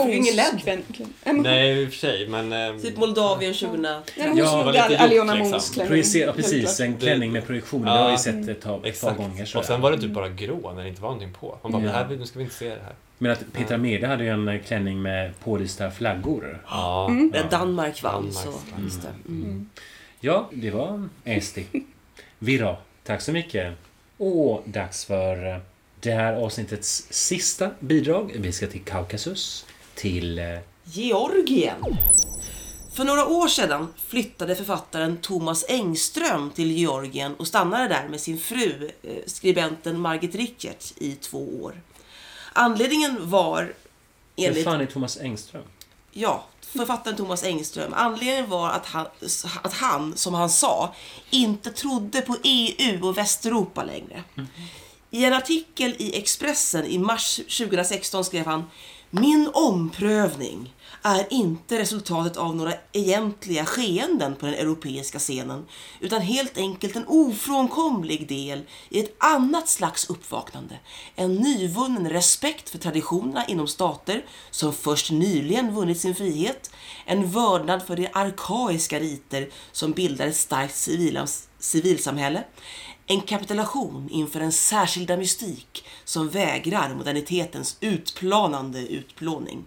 [0.09, 0.61] ju LED.
[0.63, 2.53] klän- klän- Nej, i och för sig, men...
[2.53, 3.81] ehm, Typ Moldavien 2000.
[3.81, 5.27] Nej, hon Ja, snodde liksom.
[5.39, 6.35] Moons klänning.
[6.35, 7.81] Precis, en klänning med projektion.
[7.81, 8.17] Det har vi Ja.
[8.17, 9.45] sett ett par, ett par gånger.
[9.45, 11.57] så Och sen var det typ bara grå när det inte var någonting på.
[11.63, 11.91] Man bara, Ja.
[11.91, 12.93] här, nu ska vi inte se det här.
[13.17, 16.61] Men att Petra Mede hade ju en klänning med pålysta flaggor.
[16.69, 19.07] Ja, När Danmark vann så just det.
[19.27, 19.69] Mm.
[20.19, 21.65] Ja, det var Esti.
[22.39, 22.75] Virra,
[23.11, 23.73] tack så mycket.
[24.17, 25.61] Och dags för
[25.99, 28.31] det här avsnittets sista bidrag.
[28.35, 29.65] Vi ska till Kaukasus.
[29.95, 30.39] Till...
[30.39, 30.45] eh,
[30.83, 31.97] Georgien.
[32.93, 38.37] För några år sedan flyttade författaren Thomas Engström till Georgien och stannade där med sin
[38.37, 41.81] fru, eh, skribenten Margit Rickert, i två år.
[42.53, 43.73] Anledningen var,
[44.35, 45.63] enligt fan är Thomas Engström?
[46.11, 46.45] Ja,
[46.77, 47.93] författaren Thomas Engström.
[47.93, 49.07] Anledningen var att han,
[49.61, 50.95] att han, som han sa,
[51.29, 54.23] inte trodde på EU och Västeuropa längre.
[55.09, 58.63] I en artikel i Expressen i mars 2016 skrev han
[59.09, 65.65] Min omprövning är inte resultatet av några egentliga skeenden på den europeiska scenen
[65.99, 70.79] utan helt enkelt en ofrånkomlig del i ett annat slags uppvaknande.
[71.15, 76.71] En nyvunnen respekt för traditionerna inom stater som först nyligen vunnit sin frihet,
[77.05, 80.89] en vördnad för de arkaiska riter som bildar ett starkt
[81.59, 82.43] civilsamhälle,
[83.05, 89.65] en kapitulation inför en särskilda mystik som vägrar modernitetens utplanande utplåning.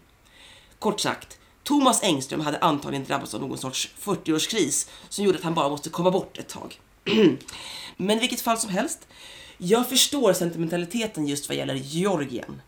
[0.84, 5.54] Kort sagt, Thomas Engström hade antagligen drabbats av någon sorts 40-årskris som gjorde att han
[5.54, 6.80] bara måste komma bort ett tag.
[7.96, 9.08] Men i vilket fall som helst,
[9.58, 12.62] jag förstår sentimentaliteten just vad gäller Georgien.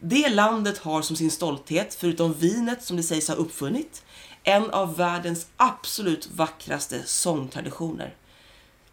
[0.00, 4.02] Det landet har som sin stolthet, förutom vinet som det sägs ha uppfunnit,
[4.42, 8.14] en av världens absolut vackraste sångtraditioner.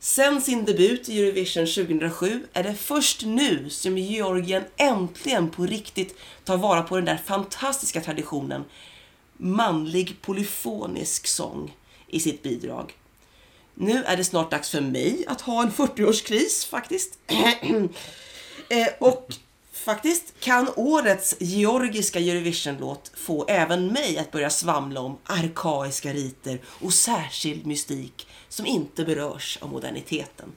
[0.04, 6.16] Sen sin debut i Eurovision 2007 är det först nu som Georgien äntligen på riktigt
[6.44, 8.66] tar vara på den där fantastiska traditionen
[9.38, 11.76] manlig polyfonisk sång
[12.08, 12.94] i sitt bidrag.
[13.74, 17.20] Nu är det snart dags för mig att ha en 40-årskris faktiskt.
[18.70, 19.34] Eh, och
[19.72, 26.94] Faktiskt kan årets georgiska Eurovision-låt få även mig att börja svamla om arkaiska riter och
[26.94, 30.52] särskild mystik som inte berörs av moderniteten.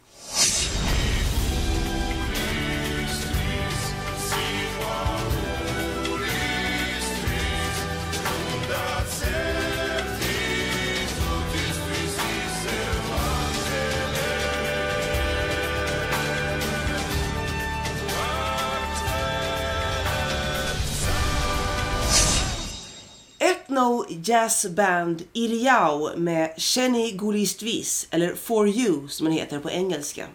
[23.64, 30.26] Ethno Jazz Band Iriau med Sheni Gulistvis, eller For You som den heter på engelska.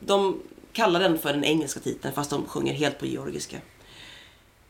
[0.00, 0.40] De
[0.72, 3.56] kallar den för den engelska titeln fast de sjunger helt på georgiska.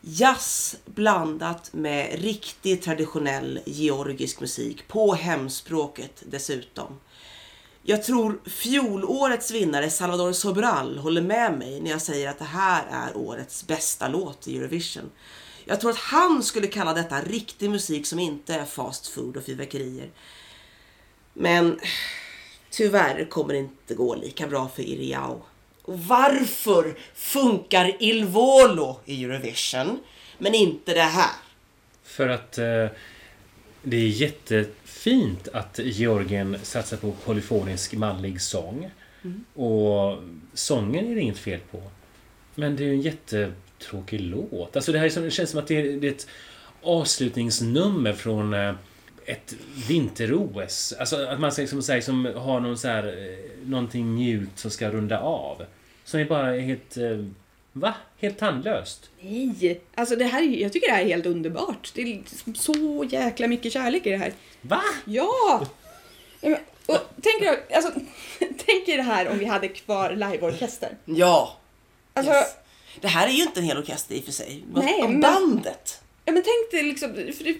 [0.01, 6.99] Jazz blandat med riktig traditionell georgisk musik på hemspråket dessutom.
[7.83, 12.83] Jag tror fjolårets vinnare Salvador Sobral håller med mig när jag säger att det här
[12.91, 15.09] är årets bästa låt i Eurovision.
[15.69, 19.43] Jag tror att han skulle kalla detta riktig musik som inte är fast food och
[19.43, 20.09] fyrverkerier.
[21.33, 21.79] Men
[22.69, 25.41] tyvärr kommer det inte gå lika bra för Iriau.
[25.81, 29.99] Och varför funkar Il Volo i Eurovision
[30.37, 31.31] men inte det här?
[32.03, 32.87] För att eh,
[33.83, 38.91] det är jättefint att Georgien satsar på polyfonisk manlig sång.
[39.53, 41.81] Och sången är det inget fel på.
[42.55, 43.01] Men det är ju en
[43.83, 44.75] jättetråkig låt.
[44.75, 46.27] Alltså det här är som, det känns som att det är, det är ett
[46.81, 48.73] avslutningsnummer från eh,
[49.25, 49.55] ett
[49.87, 50.93] vinter-OS.
[50.99, 54.89] Alltså att man liksom, säger, som har någon så här, eh, någonting mjukt som ska
[54.89, 55.65] runda av.
[56.03, 56.97] Som är bara helt...
[56.97, 57.25] eh,
[57.73, 57.93] Va?
[58.19, 59.09] Helt tandlöst.
[59.21, 59.81] Nej!
[59.95, 61.91] Alltså det här, är- jag tycker det här är helt underbart.
[61.95, 64.33] Det är liksom så jäkla mycket kärlek i det här.
[64.61, 64.81] Va?
[65.05, 65.65] Ja!
[66.85, 67.91] Och tänk, alltså,
[68.39, 70.89] tänk er det här om vi hade kvar liveorkester.
[71.05, 71.57] Ja,
[72.13, 72.55] Alltså, yes.
[73.01, 74.63] Det här är ju inte en hel orkester i och för sig.
[74.73, 76.01] Nej, Om men- bandet.
[76.25, 77.13] ja, men tänk dig liksom...
[77.13, 77.55] För det,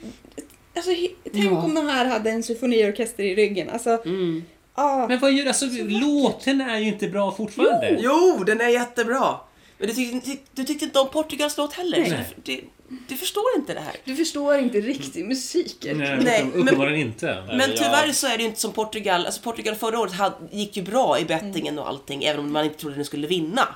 [0.75, 0.91] alltså,
[1.34, 3.69] tänk om de här hade en symfoniorkester i ryggen.
[3.69, 4.43] Alltså, Mm.
[4.73, 7.97] ah, Men vad gör Alltså låten är ju inte bra fortfarande.
[8.01, 9.36] Jo, den är jättebra.
[9.77, 11.99] Men du tyckte, du tyckte inte om Portugals låt heller.
[11.99, 12.25] Nej.
[12.43, 12.61] Du, du,
[13.07, 13.95] du förstår inte det här.
[14.05, 15.77] du förstår inte riktig musik.
[15.82, 17.43] Nej, Nej, uppenbar- men- uppenbarligen inte.
[17.47, 17.67] Men ja.
[17.77, 19.25] tyvärr så är det ju inte som Portugal.
[19.25, 22.65] Alltså Portugal förra året hade, gick ju bra i bettingen och allting, även om man
[22.65, 23.67] inte trodde den skulle vinna.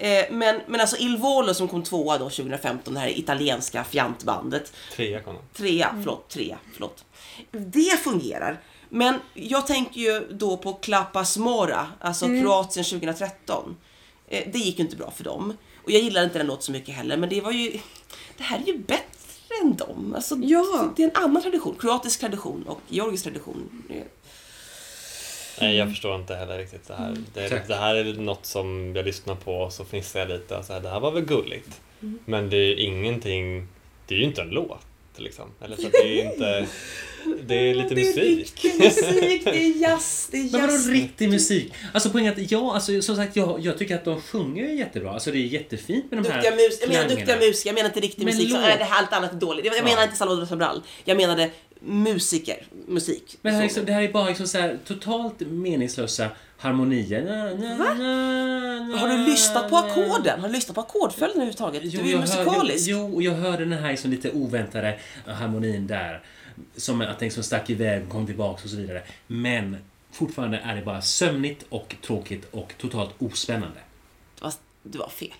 [0.00, 4.72] Eh, men, men alltså Il Volo som kom tvåa då 2015, det här italienska fjantbandet.
[4.96, 5.40] Trea kom de.
[5.58, 7.04] Trea, förlåt, trea, förlåt.
[7.50, 8.60] Det fungerar.
[8.88, 13.76] Men jag tänker ju då på Klapas Mora, alltså Kroatien 2013.
[14.28, 15.56] Eh, det gick ju inte bra för dem.
[15.84, 17.78] Och jag gillade inte den låten så mycket heller, men det var ju...
[18.36, 19.04] Det här är ju bättre
[19.62, 20.12] än dem.
[20.16, 20.92] Alltså, Ja.
[20.96, 21.76] Det är en annan tradition.
[21.80, 23.82] Kroatisk tradition och georgisk tradition.
[25.60, 27.16] Nej, jag förstår inte heller riktigt det här.
[27.34, 27.68] Det, Tack.
[27.68, 30.72] det här är något som jag lyssnar på och så fnissar jag lite och så
[30.72, 31.80] här, det här var väl gulligt.
[32.24, 33.68] Men det är ju ingenting,
[34.06, 34.78] det är ju inte en låt
[35.16, 35.44] liksom.
[35.64, 36.66] Eller så att det är inte,
[37.46, 38.38] det är lite det är musik.
[38.64, 40.88] riktig musik, det är jazz, det är Men vadå jazz.
[40.88, 41.72] riktig musik?
[41.94, 45.10] Alltså poängen att ja, alltså, som sagt, jag, jag tycker att de sjunger jättebra.
[45.10, 47.88] Alltså det är jättefint med de Duktiga här mus, jag menar duktiga musiker, jag menar
[47.88, 48.50] inte riktig Men musik.
[48.50, 49.64] Så, nej, det här allt annat är dåligt.
[49.64, 49.84] Jag, jag Ja.
[49.84, 50.82] menar inte Salvador Sobral.
[51.04, 51.50] Jag menade
[51.80, 53.38] musiker, musik.
[53.42, 57.24] Men det här, liksom, det här är bara liksom så här, totalt meningslösa harmonier.
[57.24, 60.40] Na, na, na, Har du lyssnat på ackorden?
[60.40, 61.82] Har du lyssnat på ackordföljden överhuvudtaget?
[61.84, 62.88] Jo, du är ju jag hör- musikalisk.
[62.88, 66.22] Jo, och jag hörde den här liksom lite oväntade harmonin där.
[66.76, 69.02] Som att den liksom stack iväg och kom tillbaks och så vidare.
[69.26, 69.76] Men
[70.12, 73.78] fortfarande är det bara sömnigt och tråkigt och totalt ospännande.
[74.40, 75.34] Fast du har fel.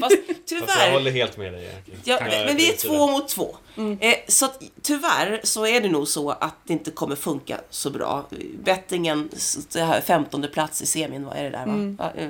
[0.00, 0.92] Fast Fast jag tyvärr.
[0.92, 1.68] håller helt med dig.
[2.04, 3.12] Ja, men vi är två det.
[3.12, 3.56] mot två.
[4.00, 7.90] Eh, så att, tyvärr så är det nog så att det inte kommer funka så
[7.90, 8.28] bra.
[8.64, 9.28] Bettingen,
[9.72, 11.94] det här 15 plats i semin, vad är det där va?
[11.98, 12.28] Ja, eh,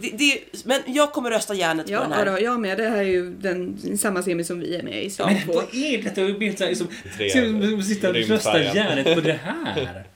[0.00, 2.26] det, det, men jag kommer rösta järnet på den Ja, här.
[2.26, 2.78] då, jag med.
[2.78, 5.10] Det här är ju den, samma semi som vi är med i.
[5.10, 6.20] Så Men vad är detta?
[6.20, 6.86] Jag blir liksom...
[7.82, 10.06] Sitta och rösta järnet på det här.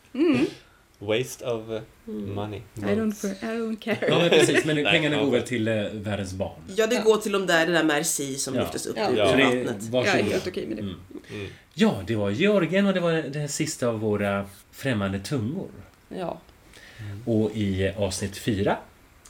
[0.98, 2.60] Waste of uh, money.
[2.76, 3.98] I don't, I don't care.
[4.09, 4.64] Ja, men precis.
[4.64, 6.60] Men pengarna går väl till eh, världens barn.
[6.76, 8.60] Ja, det går till de där, det där Merci som Ja.
[8.62, 9.10] lyftes upp Ja.
[9.10, 9.31] ur Ja.
[9.31, 9.85] Så det är, vattnet.
[9.93, 10.82] Jag är helt okej med det.
[10.82, 10.94] Mm.
[11.31, 11.47] Mm.
[11.74, 15.68] Ja, det var Georgien och det var det sista av våra främmande tungor.
[16.09, 16.40] Ja.
[17.24, 18.76] Och i avsnitt fyra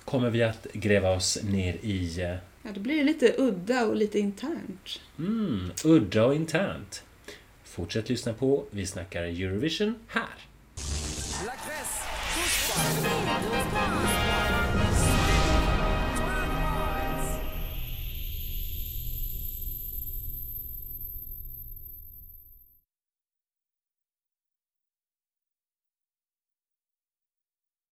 [0.04, 3.96] kommer vi att gräva oss ner i eh, Ja, då blir det lite udda och
[3.96, 5.00] lite internt.
[5.18, 7.02] mm, udda och internt.
[7.64, 10.24] Fortsätt lyssna på Vi snackar Eurovision här.
[12.76, 13.13] Bye.